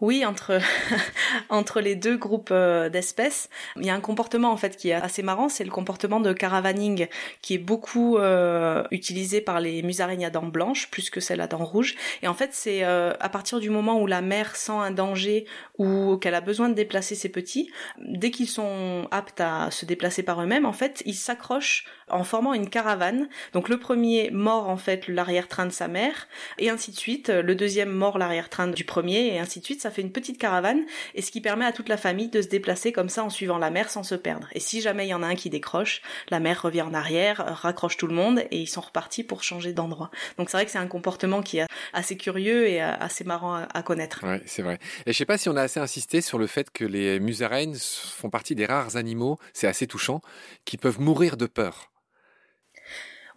oui, 0.00 0.24
entre 0.24 0.60
entre 1.48 1.80
les 1.80 1.96
deux 1.96 2.16
groupes 2.16 2.50
euh, 2.52 2.88
d'espèces, 2.88 3.48
il 3.76 3.84
y 3.84 3.90
a 3.90 3.94
un 3.94 4.00
comportement 4.00 4.52
en 4.52 4.56
fait 4.56 4.76
qui 4.76 4.90
est 4.90 4.94
assez 4.94 5.22
marrant, 5.22 5.48
c'est 5.48 5.64
le 5.64 5.70
comportement 5.70 6.20
de 6.20 6.32
caravaning 6.32 7.08
qui 7.42 7.54
est 7.54 7.58
beaucoup 7.58 8.16
euh, 8.16 8.84
utilisé 8.90 9.40
par 9.40 9.60
les 9.60 9.82
musaraignes 9.82 10.24
à 10.24 10.30
dents 10.30 10.46
blanches 10.46 10.88
plus 10.90 11.10
que 11.10 11.20
celles 11.20 11.40
à 11.40 11.48
dents 11.48 11.64
rouges. 11.64 11.96
Et 12.22 12.28
en 12.28 12.34
fait, 12.34 12.50
c'est 12.52 12.84
euh, 12.84 13.12
à 13.18 13.28
partir 13.28 13.58
du 13.58 13.70
moment 13.70 14.00
où 14.00 14.06
la 14.06 14.20
mère 14.20 14.54
sent 14.54 14.72
un 14.72 14.92
danger 14.92 15.46
ou 15.78 16.16
qu'elle 16.18 16.34
a 16.34 16.40
besoin 16.40 16.68
de 16.68 16.74
déplacer 16.74 17.14
ses 17.14 17.28
petits, 17.28 17.70
dès 17.98 18.30
qu'ils 18.30 18.48
sont 18.48 19.08
aptes 19.10 19.40
à 19.40 19.70
se 19.70 19.84
déplacer 19.84 20.22
par 20.22 20.40
eux-mêmes, 20.40 20.66
en 20.66 20.72
fait, 20.72 21.02
ils 21.06 21.14
s'accrochent 21.14 21.86
en 22.08 22.24
formant 22.24 22.54
une 22.54 22.70
caravane. 22.70 23.28
Donc 23.52 23.68
le 23.68 23.78
premier 23.78 24.30
mord 24.30 24.68
en 24.68 24.76
fait 24.76 25.08
l'arrière-train 25.08 25.66
de 25.66 25.72
sa 25.72 25.88
mère 25.88 26.28
et 26.58 26.70
ainsi 26.70 26.92
de 26.92 26.96
suite. 26.96 27.28
Le 27.28 27.54
deuxième 27.54 27.90
mord 27.90 28.18
l'arrière-train 28.18 28.68
du 28.68 28.84
premier 28.84 29.34
et 29.34 29.38
ainsi 29.38 29.60
de 29.60 29.64
suite 29.64 29.87
fait 29.90 30.02
une 30.02 30.12
petite 30.12 30.38
caravane 30.38 30.84
et 31.14 31.22
ce 31.22 31.30
qui 31.30 31.40
permet 31.40 31.64
à 31.64 31.72
toute 31.72 31.88
la 31.88 31.96
famille 31.96 32.28
de 32.28 32.42
se 32.42 32.48
déplacer 32.48 32.92
comme 32.92 33.08
ça 33.08 33.24
en 33.24 33.30
suivant 33.30 33.58
la 33.58 33.70
mer 33.70 33.90
sans 33.90 34.02
se 34.02 34.14
perdre. 34.14 34.48
Et 34.52 34.60
si 34.60 34.80
jamais 34.80 35.06
il 35.06 35.10
y 35.10 35.14
en 35.14 35.22
a 35.22 35.26
un 35.26 35.34
qui 35.34 35.50
décroche, 35.50 36.02
la 36.30 36.40
mer 36.40 36.62
revient 36.62 36.82
en 36.82 36.94
arrière, 36.94 37.44
raccroche 37.62 37.96
tout 37.96 38.06
le 38.06 38.14
monde 38.14 38.40
et 38.50 38.58
ils 38.58 38.68
sont 38.68 38.80
repartis 38.80 39.24
pour 39.24 39.42
changer 39.42 39.72
d'endroit. 39.72 40.10
Donc 40.36 40.50
c'est 40.50 40.56
vrai 40.56 40.66
que 40.66 40.70
c'est 40.70 40.78
un 40.78 40.86
comportement 40.86 41.42
qui 41.42 41.58
est 41.58 41.66
assez 41.92 42.16
curieux 42.16 42.68
et 42.68 42.80
assez 42.80 43.24
marrant 43.24 43.54
à, 43.54 43.82
connaître. 43.82 44.24
Ouais, 44.24 44.42
c'est 44.46 44.62
vrai. 44.62 44.78
Et 45.06 45.12
je 45.12 45.18
sais 45.18 45.24
pas 45.24 45.38
si 45.38 45.48
on 45.48 45.56
a 45.56 45.62
assez 45.62 45.80
insisté 45.80 46.20
sur 46.20 46.38
le 46.38 46.46
fait 46.46 46.70
que 46.70 46.84
les 46.84 47.20
musaraignes 47.20 47.76
font 47.76 48.30
partie 48.30 48.54
des 48.54 48.66
rares 48.66 48.96
animaux, 48.96 49.38
c'est 49.52 49.66
assez 49.66 49.86
touchant, 49.86 50.20
qui 50.64 50.76
peuvent 50.76 51.00
mourir 51.00 51.36
de 51.36 51.46
peur. 51.46 51.90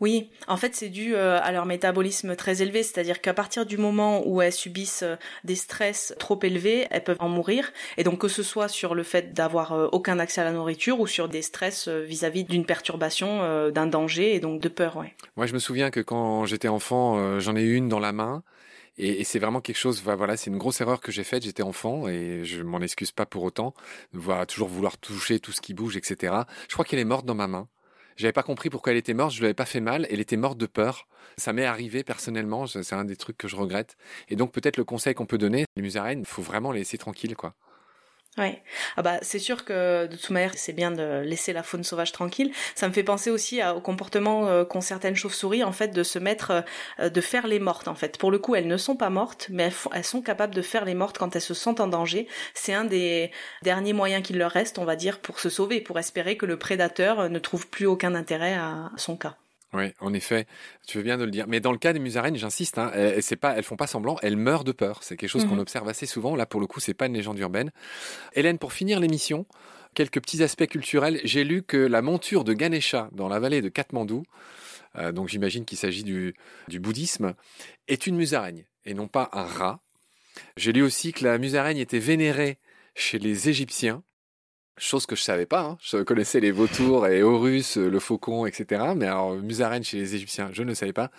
Oui, 0.01 0.31
en 0.47 0.57
fait, 0.57 0.75
c'est 0.75 0.89
dû 0.89 1.15
euh, 1.15 1.39
à 1.41 1.51
leur 1.51 1.67
métabolisme 1.67 2.35
très 2.35 2.63
élevé, 2.63 2.81
c'est-à-dire 2.81 3.21
qu'à 3.21 3.35
partir 3.35 3.67
du 3.67 3.77
moment 3.77 4.27
où 4.27 4.41
elles 4.41 4.51
subissent 4.51 5.03
euh, 5.03 5.15
des 5.43 5.55
stress 5.55 6.15
trop 6.17 6.39
élevés, 6.41 6.87
elles 6.89 7.03
peuvent 7.03 7.17
en 7.19 7.29
mourir. 7.29 7.71
Et 7.97 8.03
donc 8.03 8.19
que 8.19 8.27
ce 8.27 8.41
soit 8.41 8.67
sur 8.67 8.95
le 8.95 9.03
fait 9.03 9.33
d'avoir 9.33 9.73
euh, 9.73 9.87
aucun 9.91 10.17
accès 10.17 10.41
à 10.41 10.43
la 10.43 10.53
nourriture 10.53 10.99
ou 10.99 11.05
sur 11.05 11.29
des 11.29 11.43
stress 11.43 11.87
vis-à-vis 11.87 12.43
d'une 12.43 12.65
perturbation, 12.65 13.69
d'un 13.69 13.85
danger 13.85 14.33
et 14.35 14.39
donc 14.39 14.59
de 14.59 14.69
peur. 14.69 15.03
Moi, 15.37 15.45
je 15.45 15.53
me 15.53 15.59
souviens 15.59 15.91
que 15.91 15.99
quand 15.99 16.45
j'étais 16.45 16.67
enfant, 16.67 17.39
j'en 17.39 17.55
ai 17.55 17.63
une 17.63 17.87
dans 17.87 17.99
la 17.99 18.11
main. 18.11 18.43
Et, 18.97 19.23
c'est 19.23 19.39
vraiment 19.39 19.61
quelque 19.61 19.77
chose, 19.77 20.01
voilà, 20.03 20.35
c'est 20.37 20.49
une 20.49 20.57
grosse 20.57 20.81
erreur 20.81 20.99
que 20.99 21.11
j'ai 21.11 21.23
faite. 21.23 21.43
J'étais 21.43 21.63
enfant 21.63 22.07
et 22.07 22.43
je 22.43 22.61
m'en 22.61 22.81
excuse 22.81 23.11
pas 23.11 23.25
pour 23.25 23.43
autant. 23.43 23.73
Voilà, 24.13 24.45
toujours 24.45 24.67
vouloir 24.67 24.97
toucher 24.97 25.39
tout 25.39 25.51
ce 25.51 25.61
qui 25.61 25.73
bouge, 25.73 25.95
etc. 25.95 26.33
Je 26.67 26.73
crois 26.73 26.85
qu'elle 26.85 26.99
est 26.99 27.05
morte 27.05 27.25
dans 27.25 27.35
ma 27.35 27.47
main. 27.47 27.67
J'avais 28.21 28.34
pas 28.34 28.43
compris 28.43 28.69
pourquoi 28.69 28.91
elle 28.91 28.99
était 28.99 29.15
morte, 29.15 29.34
je 29.34 29.39
lui 29.39 29.45
avais 29.45 29.55
pas 29.55 29.65
fait 29.65 29.79
mal, 29.79 30.05
elle 30.12 30.19
était 30.19 30.38
morte 30.38 30.60
de 30.60 30.67
peur. 30.67 31.07
Ça 31.38 31.53
m'est 31.53 31.65
arrivé 31.65 32.03
personnellement, 32.03 32.67
c'est 32.67 32.93
un 32.93 33.03
des 33.03 33.15
trucs 33.15 33.36
que 33.36 33.47
je 33.47 33.55
regrette. 33.55 33.97
Et 34.29 34.36
donc 34.36 34.51
peut-être 34.51 34.77
le 34.77 34.84
conseil 34.84 35.15
qu'on 35.15 35.25
peut 35.25 35.39
donner, 35.39 35.65
les 35.75 35.81
musaraignes, 35.81 36.19
il 36.19 36.27
faut 36.27 36.43
vraiment 36.43 36.71
les 36.71 36.81
laisser 36.81 36.99
tranquilles, 36.99 37.36
quoi. 37.36 37.55
Ouais. 38.37 38.63
Ah 38.95 39.01
bah 39.01 39.17
c'est 39.21 39.39
sûr 39.39 39.65
que 39.65 40.07
de 40.07 40.15
toute 40.15 40.29
manière 40.29 40.53
c'est 40.55 40.71
bien 40.71 40.91
de 40.91 41.19
laisser 41.19 41.51
la 41.51 41.63
faune 41.63 41.83
sauvage 41.83 42.13
tranquille. 42.13 42.53
Ça 42.75 42.87
me 42.87 42.93
fait 42.93 43.03
penser 43.03 43.29
aussi 43.29 43.61
au 43.61 43.81
comportement 43.81 44.47
euh, 44.47 44.63
qu'ont 44.63 44.79
certaines 44.79 45.17
chauves-souris 45.17 45.65
en 45.65 45.73
fait 45.73 45.89
de 45.89 46.01
se 46.01 46.17
mettre, 46.17 46.63
euh, 47.01 47.09
de 47.09 47.19
faire 47.19 47.45
les 47.45 47.59
mortes 47.59 47.89
en 47.89 47.95
fait. 47.95 48.17
Pour 48.17 48.31
le 48.31 48.39
coup 48.39 48.55
elles 48.55 48.67
ne 48.67 48.77
sont 48.77 48.95
pas 48.95 49.09
mortes, 49.09 49.47
mais 49.49 49.69
elles, 49.93 50.05
sont 50.05 50.21
capables 50.21 50.55
de 50.55 50.61
faire 50.61 50.85
les 50.85 50.93
mortes 50.93 51.17
quand 51.17 51.35
elles 51.35 51.41
se 51.41 51.53
sentent 51.53 51.81
en 51.81 51.87
danger. 51.87 52.25
C'est 52.53 52.73
un 52.73 52.85
des 52.85 53.31
derniers 53.63 53.93
moyens 53.93 54.23
qu'il 54.23 54.37
leur 54.37 54.51
reste, 54.51 54.79
on 54.79 54.85
va 54.85 54.95
dire, 54.95 55.19
pour 55.19 55.41
se 55.41 55.49
sauver, 55.49 55.81
pour 55.81 55.99
espérer 55.99 56.37
que 56.37 56.45
le 56.45 56.57
prédateur 56.57 57.19
euh, 57.19 57.27
ne 57.27 57.39
trouve 57.39 57.67
plus 57.67 57.85
aucun 57.85 58.15
intérêt 58.15 58.53
à 58.53 58.91
son 58.95 59.17
cas. 59.17 59.40
Oui, 59.73 59.93
en 59.99 60.13
effet, 60.13 60.47
tu 60.86 60.97
veux 60.97 61.03
bien 61.03 61.17
de 61.17 61.23
le 61.23 61.31
dire. 61.31 61.45
Mais 61.47 61.62
dans 61.62 61.71
le 61.71 61.77
cas 61.77 61.93
des 61.93 61.99
musaraignes, 61.99 62.36
j'insiste, 62.36 62.77
hein, 62.77 62.91
elles, 62.93 63.23
c'est 63.23 63.38
pas, 63.38 63.55
elles 63.55 63.63
font 63.63 63.77
pas 63.77 63.88
semblant, 63.88 64.17
elles 64.21 64.36
meurent 64.36 64.65
de 64.65 64.73
peur. 64.73 65.01
C'est 65.01 65.15
quelque 65.15 65.29
chose 65.29 65.45
qu'on 65.45 65.55
mhm. 65.55 65.62
observe 65.62 65.88
assez 65.88 66.05
souvent. 66.05 66.36
Là, 66.36 66.45
pour 66.45 66.60
le 66.60 66.67
coup, 66.67 66.81
c'est 66.81 66.93
pas 66.93 67.05
une 67.05 67.13
légende 67.13 67.39
urbaine. 67.39 67.71
Hélène, 68.34 68.57
pour 68.57 68.73
finir 68.73 68.99
l'émission, 68.99 69.45
quelques 69.93 70.21
petits 70.21 70.43
aspects 70.43 70.67
culturels. 70.67 71.21
J'ai 71.23 71.43
lu 71.43 71.63
que 71.63 71.77
la 71.77 72.01
monture 72.01 72.43
de 72.43 72.53
Ganesha 72.53 73.10
dans 73.13 73.29
la 73.29 73.39
vallée 73.39 73.62
de 73.62 73.69
Katmandou, 73.69 74.23
euh, 74.97 75.12
donc 75.13 75.29
j'imagine 75.29 75.63
qu'il 75.63 75.77
s'agit 75.77 76.03
du, 76.03 76.34
du 76.67 76.79
bouddhisme, 76.79 77.34
est 77.88 78.07
une 78.07 78.17
musaraigne 78.17 78.65
et 78.86 78.93
non 78.93 79.07
pas 79.07 79.29
un 79.31 79.45
rat. 79.45 79.79
J'ai 80.57 80.73
lu 80.73 80.81
aussi 80.81 81.13
que 81.13 81.23
la 81.23 81.38
musaraigne 81.38 81.77
était 81.77 81.99
vénérée 81.99 82.57
chez 82.95 83.19
les 83.19 83.49
Égyptiens 83.49 84.03
Chose 84.83 85.05
que 85.05 85.15
je 85.15 85.21
savais 85.21 85.45
pas. 85.45 85.61
Hein. 85.61 85.77
Je 85.83 85.97
connaissais 85.97 86.39
les 86.39 86.49
vautours 86.49 87.05
et 87.05 87.21
Horus, 87.21 87.77
le 87.77 87.99
faucon, 87.99 88.47
etc. 88.47 88.93
Mais 88.95 89.05
alors, 89.05 89.35
musaraigne 89.35 89.83
chez 89.83 89.97
les 89.97 90.15
Égyptiens, 90.15 90.49
je 90.53 90.63
ne 90.63 90.73
savais 90.73 90.91
pas. 90.91 91.11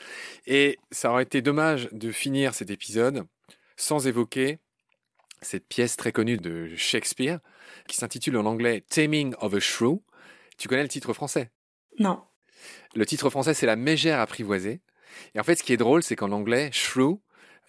Et 0.48 0.81
ça 0.90 1.12
aurait 1.12 1.22
été 1.22 1.42
dommage 1.42 1.88
de 1.92 2.11
finir 2.11 2.55
cet 2.55 2.70
épisode 2.70 3.25
sans 3.77 4.09
évoquer 4.09 4.59
cette 5.42 5.68
pièce 5.68 5.96
très 5.96 6.11
connue 6.11 6.38
de 6.38 6.75
Shakespeare 6.75 7.38
qui 7.87 7.96
s'intitule 7.96 8.37
en 8.37 8.46
anglais 8.46 8.83
Taming 8.90 9.37
of 9.38 9.55
a 9.55 9.61
Shrew. 9.61 10.03
Tu 10.59 10.66
connais 10.66 10.83
le 10.83 10.88
titre 10.88 11.12
français? 11.12 11.53
Non. 12.01 12.20
Le 12.96 13.07
titre 13.07 13.31
français, 13.31 13.55
c'est 13.55 13.66
La 13.66 13.77
mégère 13.77 14.18
apprivoisée. 14.18 14.81
Et 15.37 15.40
en 15.40 15.44
fait, 15.44 15.55
ce 15.55 15.62
qui 15.62 15.72
est 15.72 15.77
drôle, 15.77 16.03
c'est 16.03 16.16
qu'en 16.16 16.33
anglais, 16.33 16.70
shrew, 16.72 17.20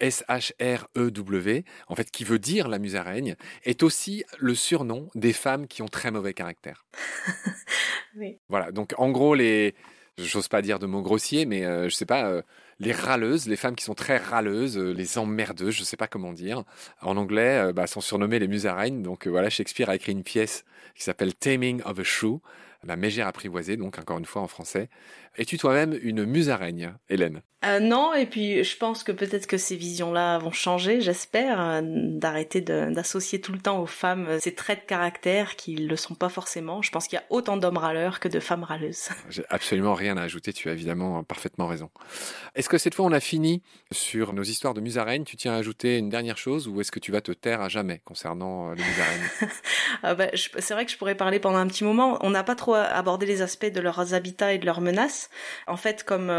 S-H-R-E-W, 0.04 1.64
en 1.88 1.96
fait, 1.96 2.12
qui 2.12 2.26
veut 2.26 2.40
dire 2.40 2.68
la 2.68 2.78
musaraigne, 2.78 3.36
est 3.64 3.84
aussi 3.84 4.26
le 4.38 4.54
surnom 4.54 5.10
des 5.16 5.32
femmes 5.32 5.68
qui 5.68 5.82
ont 5.82 5.88
très 5.88 6.12
mauvais 6.12 6.34
caractère. 6.34 6.86
oui. 8.18 8.38
Voilà, 8.50 8.72
donc 8.72 8.94
en 8.98 9.12
gros, 9.12 9.34
les. 9.34 9.74
J'ose 10.20 10.48
pas 10.48 10.62
dire 10.62 10.78
de 10.78 10.86
mots 10.86 11.02
grossiers, 11.02 11.48
mais 11.48 11.66
euh, 11.66 11.90
je 11.90 11.96
sais 11.96 12.06
pas, 12.06 12.28
euh, 12.28 12.44
les 12.78 12.92
râleuses, 12.92 13.48
les 13.48 13.56
femmes 13.56 13.76
qui 13.76 13.84
sont 13.84 13.96
très 13.96 14.18
râleuses, 14.18 14.78
euh, 14.78 14.92
les 14.92 15.18
emmerdeuses, 15.18 15.74
je 15.74 15.84
sais 15.84 15.98
pas 15.98 16.06
comment 16.06 16.34
dire. 16.34 16.64
En 17.02 17.18
anglais, 17.18 17.74
bah, 17.74 17.88
sont 17.88 18.02
surnommées 18.02 18.38
les 18.38 18.48
musaraignes. 18.48 19.02
Donc 19.02 19.26
voilà, 19.26 19.50
Shakespeare 19.50 19.90
a 19.90 19.96
écrit 19.96 20.12
une 20.12 20.22
pièce 20.22 20.66
qui 20.94 21.02
s'appelle 21.02 21.34
Taming 21.34 21.82
of 21.86 21.98
a 21.98 22.04
Shrew, 22.04 22.42
la 22.86 22.96
mégère 22.96 23.28
apprivoisée, 23.28 23.78
donc 23.78 23.98
encore 24.00 24.18
une 24.18 24.26
fois 24.26 24.42
en 24.42 24.48
français. 24.48 24.90
Es-tu 25.36 25.58
toi-même 25.58 25.98
une 26.02 26.26
musaraigne, 26.26 26.94
Hélène? 27.10 27.42
Euh, 27.66 27.80
non, 27.80 28.14
et 28.14 28.26
puis 28.26 28.64
je 28.64 28.78
pense 28.78 29.04
que 29.04 29.12
peut-être 29.12 29.48
que 29.48 29.58
ces 29.58 29.78
visions-là 29.78 30.38
vont 30.38 30.52
changer, 30.52 31.00
j'espère, 31.00 31.62
euh, 31.62 31.82
d'arrêter 31.84 32.60
d'associer 32.60 33.40
tout 33.40 33.54
le 33.54 33.60
temps 33.60 33.80
aux 33.80 33.86
femmes 33.86 34.26
euh, 34.28 34.40
ces 34.42 34.54
traits 34.54 34.82
de 34.82 34.86
caractère 34.86 35.56
qui 35.56 35.76
ne 35.76 35.88
le 35.88 35.96
sont 35.96 36.14
pas 36.14 36.28
forcément. 36.28 36.82
Je 36.82 36.92
pense 36.92 37.08
qu'il 37.08 37.18
y 37.18 37.22
a 37.22 37.26
autant 37.30 37.56
d'hommes 37.56 37.78
râleurs 37.78 38.20
que 38.20 38.28
de 38.28 38.42
femmes 38.42 38.64
râleuses. 38.64 39.10
J'ai 39.30 39.46
absolument 39.50 39.94
rien 39.94 40.18
à 40.18 40.24
ajouter, 40.24 40.52
tu 40.52 40.70
as 40.70 40.74
évidemment 40.74 41.24
parfaitement 41.24 41.68
raison. 41.68 41.90
Est-ce 42.56 42.68
que 42.68 42.78
cette 42.78 42.96
fois 42.96 43.06
on 43.06 43.14
a 43.14 43.22
fini 43.22 43.64
sur 43.92 44.34
nos 44.34 44.44
histoires 44.44 44.74
de 44.74 44.82
musaraignes? 44.82 45.24
Tu 45.24 45.38
tiens 45.38 45.54
à 45.54 45.58
ajouter 45.58 45.98
une 45.98 46.10
dernière 46.10 46.38
chose 46.38 46.68
ou 46.68 46.82
est-ce 46.82 46.92
que 46.92 47.00
tu 47.00 47.14
vas 47.14 47.22
te 47.22 47.32
taire 47.32 47.62
à 47.62 47.70
jamais 47.70 48.02
concernant 48.04 48.72
les 48.74 48.84
musaraignes? 48.84 49.30
Ah 50.02 50.16
bah, 50.16 50.28
C'est 50.34 50.74
vrai 50.74 50.86
que 50.86 50.92
je 50.92 50.98
pourrais 50.98 51.16
parler 51.16 51.40
pendant 51.40 51.60
un 51.60 51.68
petit 51.68 51.84
moment. 51.84 52.18
On 52.22 52.32
n'a 52.32 52.44
pas 52.44 52.56
trop 52.56 52.73
abordé 52.82 53.26
les 53.26 53.42
aspects 53.42 53.66
de 53.66 53.80
leurs 53.80 54.14
habitats 54.14 54.54
et 54.54 54.58
de 54.58 54.66
leurs 54.66 54.82
menaces. 54.82 55.30
En 55.68 55.78
fait, 55.78 56.04
comme 56.04 56.32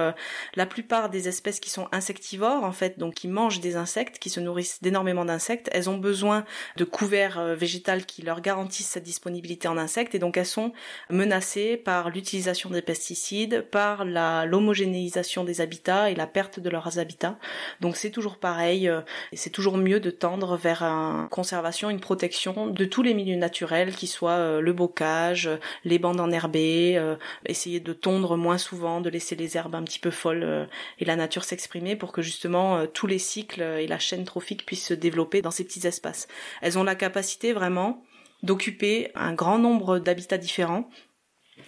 la 0.54 0.66
plupart 0.66 1.10
des 1.10 1.28
espèces 1.28 1.60
qui 1.60 1.70
sont 1.70 1.88
insectivores 1.92 2.64
en 2.64 2.72
fait, 2.72 2.98
donc 2.98 3.14
qui 3.14 3.28
mangent 3.28 3.60
des 3.60 3.76
insectes, 3.76 4.18
qui 4.18 4.30
se 4.30 4.40
nourrissent 4.40 4.82
d'énormément 4.82 5.24
d'insectes. 5.24 5.68
Elles 5.72 5.90
ont 5.90 5.98
besoin 5.98 6.44
de 6.76 6.84
couverts 6.84 7.38
euh, 7.38 7.54
végétal 7.54 8.06
qui 8.06 8.22
leur 8.22 8.40
garantissent 8.40 8.88
cette 8.88 9.04
disponibilité 9.04 9.68
en 9.68 9.76
insectes 9.76 10.14
et 10.14 10.18
donc 10.18 10.36
elles 10.36 10.46
sont 10.46 10.72
menacées 11.10 11.76
par 11.76 12.10
l'utilisation 12.10 12.70
des 12.70 12.82
pesticides, 12.82 13.62
par 13.70 14.04
la 14.04 14.46
l'homogénéisation 14.46 15.44
des 15.44 15.60
habitats 15.60 16.10
et 16.10 16.14
la 16.14 16.26
perte 16.26 16.60
de 16.60 16.70
leurs 16.70 16.98
habitats. 16.98 17.38
Donc 17.80 17.96
c'est 17.96 18.10
toujours 18.10 18.38
pareil, 18.38 18.88
euh, 18.88 19.00
et 19.32 19.36
c'est 19.36 19.50
toujours 19.50 19.76
mieux 19.76 20.00
de 20.00 20.10
tendre 20.10 20.56
vers 20.56 20.82
une 20.82 21.28
conservation, 21.28 21.90
une 21.90 22.00
protection 22.00 22.66
de 22.66 22.84
tous 22.84 23.02
les 23.02 23.14
milieux 23.14 23.36
naturels, 23.36 23.94
qui 23.94 24.06
soient 24.06 24.32
euh, 24.32 24.60
le 24.60 24.72
bocage, 24.72 25.48
les 25.84 25.98
bandes 25.98 26.20
enherbées, 26.24 27.00
essayer 27.46 27.80
de 27.80 27.92
tondre 27.92 28.36
moins 28.36 28.58
souvent, 28.58 29.00
de 29.00 29.10
laisser 29.10 29.36
les 29.36 29.56
herbes 29.56 29.74
un 29.74 29.82
petit 29.82 29.98
peu 29.98 30.10
folles 30.10 30.68
et 30.98 31.04
la 31.04 31.16
nature 31.16 31.44
s'exprimer 31.44 31.96
pour 31.96 32.12
que 32.12 32.22
justement 32.22 32.78
euh, 32.78 32.86
tous 32.86 33.06
les 33.06 33.18
cycles 33.18 33.62
et 33.62 33.86
la 33.86 33.98
chaîne 33.98 34.24
trophique 34.24 34.66
puissent 34.66 34.86
se 34.86 34.94
développer 34.94 35.42
dans 35.42 35.50
ces 35.50 35.64
petits 35.64 35.86
espaces. 35.86 36.28
Elles 36.62 36.78
ont 36.78 36.84
la 36.84 36.94
capacité 36.94 37.52
vraiment 37.52 38.02
d'occuper 38.42 39.10
un 39.14 39.32
grand 39.34 39.58
nombre 39.58 39.98
d'habitats 39.98 40.38
différents 40.38 40.88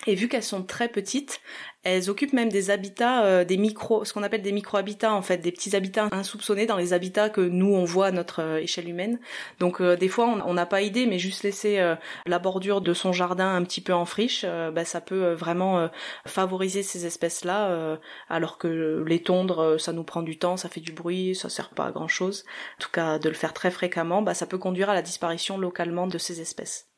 et 0.06 0.14
vu 0.14 0.28
qu'elles 0.28 0.42
sont 0.42 0.62
très 0.62 0.88
petites, 0.88 1.40
elles 1.82 2.10
occupent 2.10 2.32
même 2.32 2.48
des 2.48 2.70
habitats, 2.70 3.24
euh, 3.24 3.44
des 3.44 3.56
micro, 3.56 4.04
ce 4.04 4.12
qu'on 4.12 4.22
appelle 4.24 4.42
des 4.42 4.52
micro-habitats 4.52 5.12
en 5.12 5.22
fait, 5.22 5.38
des 5.38 5.52
petits 5.52 5.76
habitats 5.76 6.08
insoupçonnés 6.10 6.66
dans 6.66 6.76
les 6.76 6.92
habitats 6.92 7.30
que 7.30 7.40
nous 7.40 7.72
on 7.72 7.84
voit 7.84 8.06
à 8.06 8.10
notre 8.10 8.42
euh, 8.42 8.58
échelle 8.58 8.88
humaine. 8.88 9.20
Donc 9.60 9.80
euh, 9.80 9.96
des 9.96 10.08
fois 10.08 10.26
on 10.26 10.54
n'a 10.54 10.66
pas 10.66 10.82
idée, 10.82 11.06
mais 11.06 11.18
juste 11.18 11.44
laisser 11.44 11.94
la 12.26 12.38
bordure 12.38 12.80
de 12.80 12.92
son 12.94 13.12
jardin 13.12 13.54
un 13.54 13.62
petit 13.62 13.80
peu 13.80 13.92
en 13.92 14.04
friche, 14.04 14.44
bah, 14.44 14.84
ça 14.84 15.00
peut 15.00 15.32
vraiment 15.32 15.88
favoriser 16.26 16.82
ces 16.82 17.06
espèces-là, 17.06 17.98
alors 18.28 18.58
que 18.58 19.04
les 19.06 19.22
tondre, 19.22 19.78
ça 19.78 19.92
nous 19.92 20.04
prend 20.04 20.22
du 20.22 20.38
temps, 20.38 20.56
ça 20.56 20.68
fait 20.68 20.80
du 20.80 20.92
bruit, 20.92 21.34
ça 21.34 21.48
sert 21.48 21.70
pas 21.70 21.86
à 21.86 21.92
grand 21.92 22.08
chose. 22.08 22.44
En 22.78 22.82
tout 22.82 22.90
cas, 22.90 23.18
de 23.18 23.28
le 23.28 23.34
faire 23.34 23.52
très 23.52 23.70
fréquemment, 23.70 24.22
bah, 24.22 24.34
ça 24.34 24.46
peut 24.46 24.58
conduire 24.58 24.90
à 24.90 24.94
la 24.94 25.02
disparition 25.02 25.58
localement 25.58 26.06
de 26.06 26.18
ces 26.18 26.40
espèces. 26.40 26.88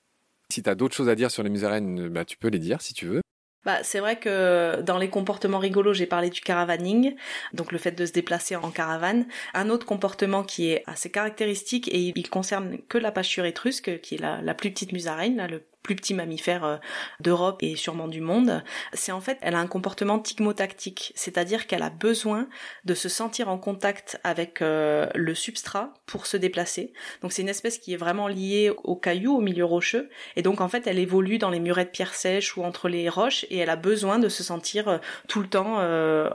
Si 0.51 0.63
tu 0.63 0.75
d'autres 0.75 0.95
choses 0.95 1.09
à 1.09 1.15
dire 1.15 1.31
sur 1.31 1.43
les 1.43 1.51
musaraignes, 1.51 2.09
bah, 2.09 2.25
tu 2.25 2.37
peux 2.37 2.49
les 2.49 2.59
dire 2.59 2.81
si 2.81 2.95
tu 2.95 3.07
veux. 3.07 3.21
Bah, 3.65 3.83
c'est 3.83 4.01
vrai 4.01 4.19
que 4.19 4.81
dans 4.83 4.99
les 4.99 5.11
comportements 5.11 5.59
rigolos, 5.59 5.93
j'ai 5.93 6.07
parlé 6.07 6.31
du 6.31 6.41
caravaning, 6.41 7.17
donc 7.53 7.73
le 7.73 7.79
fait 7.79 7.93
de 7.93 8.07
se 8.07 8.13
déplacer 8.13 8.57
en 8.57 8.71
caravane. 8.71 9.27
Un 9.53 9.69
autre 9.69 9.85
comportement 9.85 10.43
qui 10.43 10.71
est 10.71 10.85
assez 10.87 11.11
caractéristique 11.11 11.89
et 11.89 12.13
il 12.15 12.31
concerne 12.31 12.79
que 12.89 12.97
la 12.97 13.13
pâchure 13.13 13.45
étrusque, 13.45 14.01
qui 14.01 14.15
est 14.15 14.19
la, 14.19 14.41
la 14.41 14.55
plus 14.55 14.71
petite 14.71 14.93
musaraigne, 14.93 15.37
là, 15.37 15.49
le 15.49 15.65
plus 15.83 15.97
petit 15.97 16.14
mammifère 16.14 16.64
euh, 16.64 16.77
d'Europe 17.21 17.62
et 17.62 17.77
sûrement 17.77 18.09
du 18.09 18.21
monde, 18.21 18.62
c'est 18.93 19.12
en 19.12 19.21
fait, 19.21 19.38
elle 19.41 19.55
a 19.55 19.59
un 19.59 19.67
comportement 19.67 20.19
tigmotactique, 20.19 21.12
c'est-à-dire 21.14 21.67
qu'elle 21.67 21.83
a 21.83 21.91
besoin 21.91 22.49
de 22.85 22.95
se 22.95 23.09
sentir 23.09 23.49
en 23.49 23.59
contact 23.59 24.21
avec 24.25 24.61
euh, 24.62 25.09
le 25.14 25.35
substrat 25.35 25.95
pour 26.07 26.27
se 26.27 26.37
déplacer. 26.37 26.93
Donc 27.23 27.33
c'est 27.33 27.43
une 27.43 27.49
espèce 27.49 27.79
qui 27.79 27.95
est 27.95 27.97
vraiment 27.97 28.29
liée 28.29 28.73
aux 28.85 28.97
cailloux, 28.97 29.37
au 29.37 29.41
milieu 29.41 29.64
rocheux, 29.64 30.09
et 30.37 30.43
donc 30.43 30.61
en 30.61 30.69
fait 30.69 30.87
elle 30.87 30.99
évolue 30.99 31.38
dans 31.38 31.51
les 31.51 31.61
murets 31.61 31.85
de 31.85 31.91
pierre 31.91 32.14
sèche 32.14 32.57
ou 32.57 32.64
entre 32.64 32.88
les 32.88 33.09
roches, 33.09 33.47
et 33.51 33.59
elle 33.59 33.71
a 33.71 33.77
besoin 33.77 34.19
de 34.19 34.29
se 34.29 34.43
sentir 34.43 34.88
euh, 34.88 34.99
tout 35.27 35.41
le 35.41 35.49
temps 35.49 35.79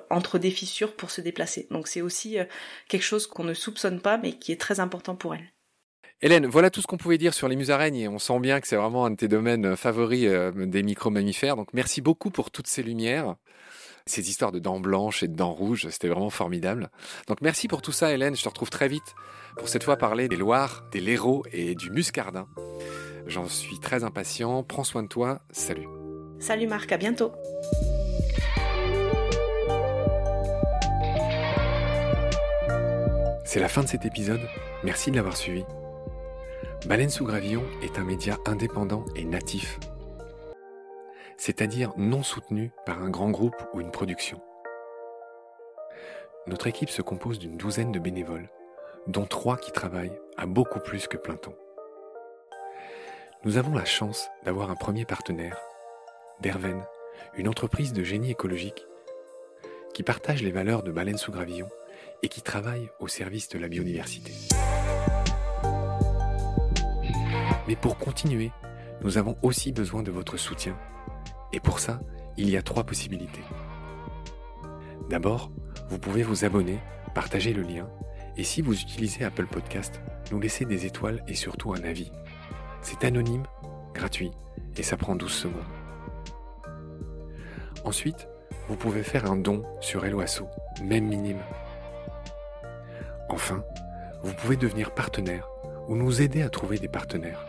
entre 0.09 0.39
des 0.39 0.51
fissures 0.51 0.95
pour 0.95 1.11
se 1.11 1.21
déplacer. 1.21 1.67
Donc 1.69 1.87
c'est 1.87 2.01
aussi 2.01 2.37
quelque 2.87 3.03
chose 3.03 3.27
qu'on 3.27 3.43
ne 3.43 3.53
soupçonne 3.53 4.01
pas, 4.01 4.17
mais 4.17 4.33
qui 4.33 4.51
est 4.51 4.59
très 4.59 4.79
important 4.79 5.15
pour 5.15 5.35
elle. 5.35 5.53
Hélène, 6.23 6.45
voilà 6.45 6.69
tout 6.69 6.81
ce 6.81 6.87
qu'on 6.87 6.95
pouvait 6.95 7.17
dire 7.17 7.33
sur 7.33 7.49
les 7.49 7.57
musaraignes 7.57 7.97
et 7.97 8.07
on 8.07 8.17
sent 8.17 8.39
bien 8.39 8.61
que 8.61 8.67
c'est 8.69 8.77
vraiment 8.77 9.05
un 9.05 9.11
de 9.11 9.17
tes 9.17 9.27
domaines 9.27 9.65
euh, 9.65 9.75
favoris 9.75 10.23
euh, 10.25 10.53
des 10.53 10.81
micro-mammifères. 10.81 11.57
Donc 11.57 11.67
merci 11.73 11.99
beaucoup 11.99 12.29
pour 12.29 12.49
toutes 12.49 12.67
ces 12.67 12.81
lumières, 12.81 13.35
ces 14.05 14.29
histoires 14.29 14.53
de 14.53 14.59
dents 14.59 14.79
blanches 14.79 15.21
et 15.23 15.27
de 15.27 15.35
dents 15.35 15.51
rouges, 15.51 15.89
c'était 15.89 16.07
vraiment 16.07 16.29
formidable. 16.29 16.89
Donc 17.27 17.41
merci 17.41 17.67
pour 17.67 17.81
tout 17.81 17.91
ça 17.91 18.13
Hélène, 18.13 18.37
je 18.37 18.41
te 18.41 18.47
retrouve 18.47 18.69
très 18.69 18.87
vite 18.87 19.15
pour 19.57 19.67
cette 19.67 19.83
fois 19.83 19.97
parler 19.97 20.29
des 20.29 20.37
Loirs, 20.37 20.85
des 20.93 21.01
Léros 21.01 21.43
et 21.51 21.75
du 21.75 21.91
Muscardin. 21.91 22.47
J'en 23.27 23.49
suis 23.49 23.79
très 23.79 24.05
impatient, 24.05 24.63
prends 24.63 24.85
soin 24.85 25.03
de 25.03 25.09
toi, 25.09 25.41
salut. 25.51 25.89
Salut 26.39 26.67
Marc, 26.67 26.89
à 26.93 26.97
bientôt. 26.97 27.33
C'est 33.43 33.59
la 33.59 33.67
fin 33.67 33.83
de 33.83 33.89
cet 33.89 34.05
épisode. 34.05 34.41
Merci 34.85 35.11
de 35.11 35.17
l'avoir 35.17 35.35
suivi. 35.35 35.65
Baleine 36.85 37.09
sous 37.09 37.23
gravillon 37.23 37.63
est 37.81 37.97
un 37.97 38.03
média 38.03 38.37
indépendant 38.45 39.05
et 39.15 39.23
natif, 39.23 39.79
c'est-à-dire 41.37 41.93
non 41.95 42.23
soutenu 42.23 42.71
par 42.85 43.01
un 43.01 43.09
grand 43.09 43.31
groupe 43.31 43.55
ou 43.73 43.79
une 43.79 43.91
production. 43.91 44.41
Notre 46.45 46.67
équipe 46.67 46.89
se 46.89 47.01
compose 47.01 47.39
d'une 47.39 47.55
douzaine 47.55 47.93
de 47.93 47.99
bénévoles, 47.99 48.49
dont 49.07 49.25
trois 49.25 49.55
qui 49.55 49.71
travaillent 49.71 50.19
à 50.35 50.45
beaucoup 50.45 50.81
plus 50.81 51.07
que 51.07 51.15
plein 51.15 51.37
temps. 51.37 51.55
Nous 53.45 53.55
avons 53.55 53.75
la 53.75 53.85
chance 53.85 54.27
d'avoir 54.43 54.69
un 54.69 54.75
premier 54.75 55.05
partenaire, 55.05 55.57
Derven, 56.41 56.83
une 57.37 57.47
entreprise 57.47 57.93
de 57.93 58.03
génie 58.03 58.31
écologique 58.31 58.85
qui 59.93 60.03
partage 60.03 60.43
les 60.43 60.51
valeurs 60.51 60.83
de 60.83 60.91
Baleine 60.91 61.17
sous 61.17 61.31
gravillon 61.31 61.69
et 62.23 62.27
qui 62.27 62.41
travaille 62.41 62.89
au 62.99 63.07
service 63.07 63.47
de 63.47 63.57
la 63.57 63.69
biodiversité. 63.69 64.33
Mais 67.67 67.75
pour 67.75 67.97
continuer, 67.97 68.51
nous 69.03 69.17
avons 69.17 69.37
aussi 69.41 69.71
besoin 69.71 70.03
de 70.03 70.11
votre 70.11 70.37
soutien. 70.37 70.77
Et 71.51 71.59
pour 71.59 71.79
ça, 71.79 71.99
il 72.37 72.49
y 72.49 72.57
a 72.57 72.61
trois 72.61 72.83
possibilités. 72.83 73.43
D'abord, 75.09 75.51
vous 75.89 75.99
pouvez 75.99 76.23
vous 76.23 76.45
abonner, 76.45 76.79
partager 77.13 77.53
le 77.53 77.61
lien, 77.61 77.89
et 78.37 78.43
si 78.43 78.61
vous 78.61 78.79
utilisez 78.79 79.23
Apple 79.23 79.45
Podcast, 79.45 80.01
nous 80.31 80.39
laisser 80.39 80.65
des 80.65 80.85
étoiles 80.85 81.23
et 81.27 81.35
surtout 81.35 81.73
un 81.73 81.83
avis. 81.83 82.11
C'est 82.81 83.03
anonyme, 83.03 83.43
gratuit, 83.93 84.31
et 84.75 84.83
ça 84.83 84.97
prend 84.97 85.15
12 85.15 85.31
secondes. 85.31 85.63
Ensuite, 87.85 88.27
vous 88.67 88.75
pouvez 88.75 89.03
faire 89.03 89.29
un 89.29 89.35
don 89.35 89.63
sur 89.81 90.05
Helloasso, 90.05 90.47
même 90.81 91.07
minime. 91.07 91.41
Enfin, 93.29 93.63
vous 94.23 94.33
pouvez 94.33 94.55
devenir 94.55 94.91
partenaire 94.93 95.47
ou 95.87 95.95
nous 95.95 96.21
aider 96.21 96.41
à 96.41 96.49
trouver 96.49 96.79
des 96.79 96.87
partenaires. 96.87 97.45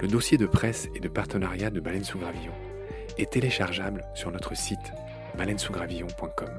Le 0.00 0.08
dossier 0.08 0.38
de 0.38 0.46
presse 0.46 0.88
et 0.94 1.00
de 1.00 1.08
partenariat 1.08 1.70
de 1.70 1.80
Baleine 1.80 2.04
sous 2.04 2.18
Gravillon 2.18 2.52
est 3.18 3.32
téléchargeable 3.32 4.04
sur 4.14 4.30
notre 4.30 4.56
site 4.56 4.92
baleinesousgravillon.com. 5.36 6.50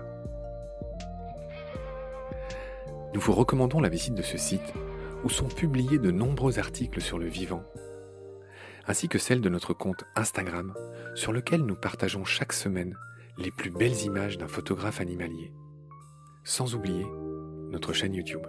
Nous 3.13 3.21
vous 3.21 3.33
recommandons 3.33 3.79
la 3.79 3.89
visite 3.89 4.15
de 4.15 4.21
ce 4.21 4.37
site 4.37 4.73
où 5.23 5.29
sont 5.29 5.47
publiés 5.47 5.99
de 5.99 6.11
nombreux 6.11 6.59
articles 6.59 7.01
sur 7.01 7.17
le 7.17 7.27
vivant, 7.27 7.63
ainsi 8.85 9.07
que 9.07 9.17
celle 9.17 9.41
de 9.41 9.49
notre 9.49 9.73
compte 9.73 10.03
Instagram 10.15 10.73
sur 11.15 11.33
lequel 11.33 11.61
nous 11.61 11.75
partageons 11.75 12.25
chaque 12.25 12.53
semaine 12.53 12.95
les 13.37 13.51
plus 13.51 13.69
belles 13.69 14.01
images 14.03 14.37
d'un 14.37 14.47
photographe 14.47 15.01
animalier. 15.01 15.51
Sans 16.43 16.75
oublier 16.75 17.05
notre 17.71 17.93
chaîne 17.93 18.13
YouTube. 18.13 18.45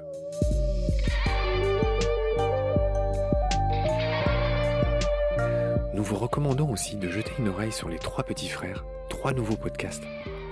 Vous 6.08 6.16
recommandons 6.16 6.72
aussi 6.72 6.96
de 6.96 7.10
jeter 7.10 7.32
une 7.38 7.48
oreille 7.48 7.70
sur 7.70 7.90
les 7.90 7.98
trois 7.98 8.24
petits 8.24 8.48
frères, 8.48 8.82
trois 9.10 9.34
nouveaux 9.34 9.58
podcasts 9.58 10.04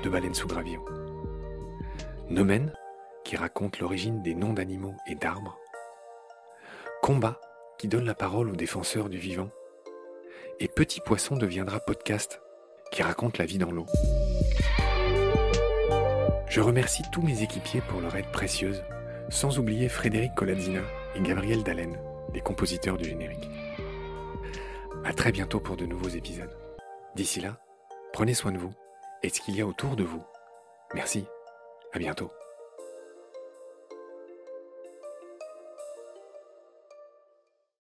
de 0.04 0.10
Baleine 0.10 0.34
sous 0.34 0.46
Gravillon. 0.46 0.84
Nomen, 2.28 2.74
qui 3.24 3.36
raconte 3.36 3.78
l'origine 3.78 4.22
des 4.22 4.34
noms 4.34 4.52
d'animaux 4.52 4.94
et 5.06 5.14
d'arbres. 5.14 5.56
Combat, 7.00 7.40
qui 7.78 7.88
donne 7.88 8.04
la 8.04 8.14
parole 8.14 8.50
aux 8.50 8.54
défenseurs 8.54 9.08
du 9.08 9.16
vivant. 9.16 9.48
Et 10.60 10.68
Petit 10.68 11.00
Poisson 11.00 11.36
deviendra 11.36 11.80
podcast, 11.80 12.42
qui 12.92 13.02
raconte 13.02 13.38
la 13.38 13.46
vie 13.46 13.56
dans 13.56 13.72
l'eau. 13.72 13.86
Je 16.50 16.60
remercie 16.60 17.04
tous 17.12 17.22
mes 17.22 17.42
équipiers 17.42 17.80
pour 17.80 18.02
leur 18.02 18.14
aide 18.14 18.30
précieuse, 18.30 18.82
sans 19.30 19.58
oublier 19.58 19.88
Frédéric 19.88 20.34
Colazzina 20.34 20.82
et 21.14 21.22
Gabriel 21.22 21.62
Dallen, 21.62 21.98
les 22.34 22.42
compositeurs 22.42 22.98
du 22.98 23.04
générique. 23.04 23.48
À 25.06 25.12
très 25.12 25.30
bientôt 25.30 25.60
pour 25.60 25.76
de 25.76 25.86
nouveaux 25.86 26.08
épisodes. 26.08 26.50
D'ici 27.14 27.40
là, 27.40 27.60
prenez 28.12 28.34
soin 28.34 28.50
de 28.50 28.58
vous 28.58 28.72
et 29.22 29.28
de 29.28 29.32
ce 29.32 29.40
qu'il 29.40 29.54
y 29.54 29.60
a 29.60 29.66
autour 29.66 29.94
de 29.94 30.02
vous. 30.02 30.24
Merci. 30.94 31.24
À 31.92 32.00
bientôt. 32.00 32.32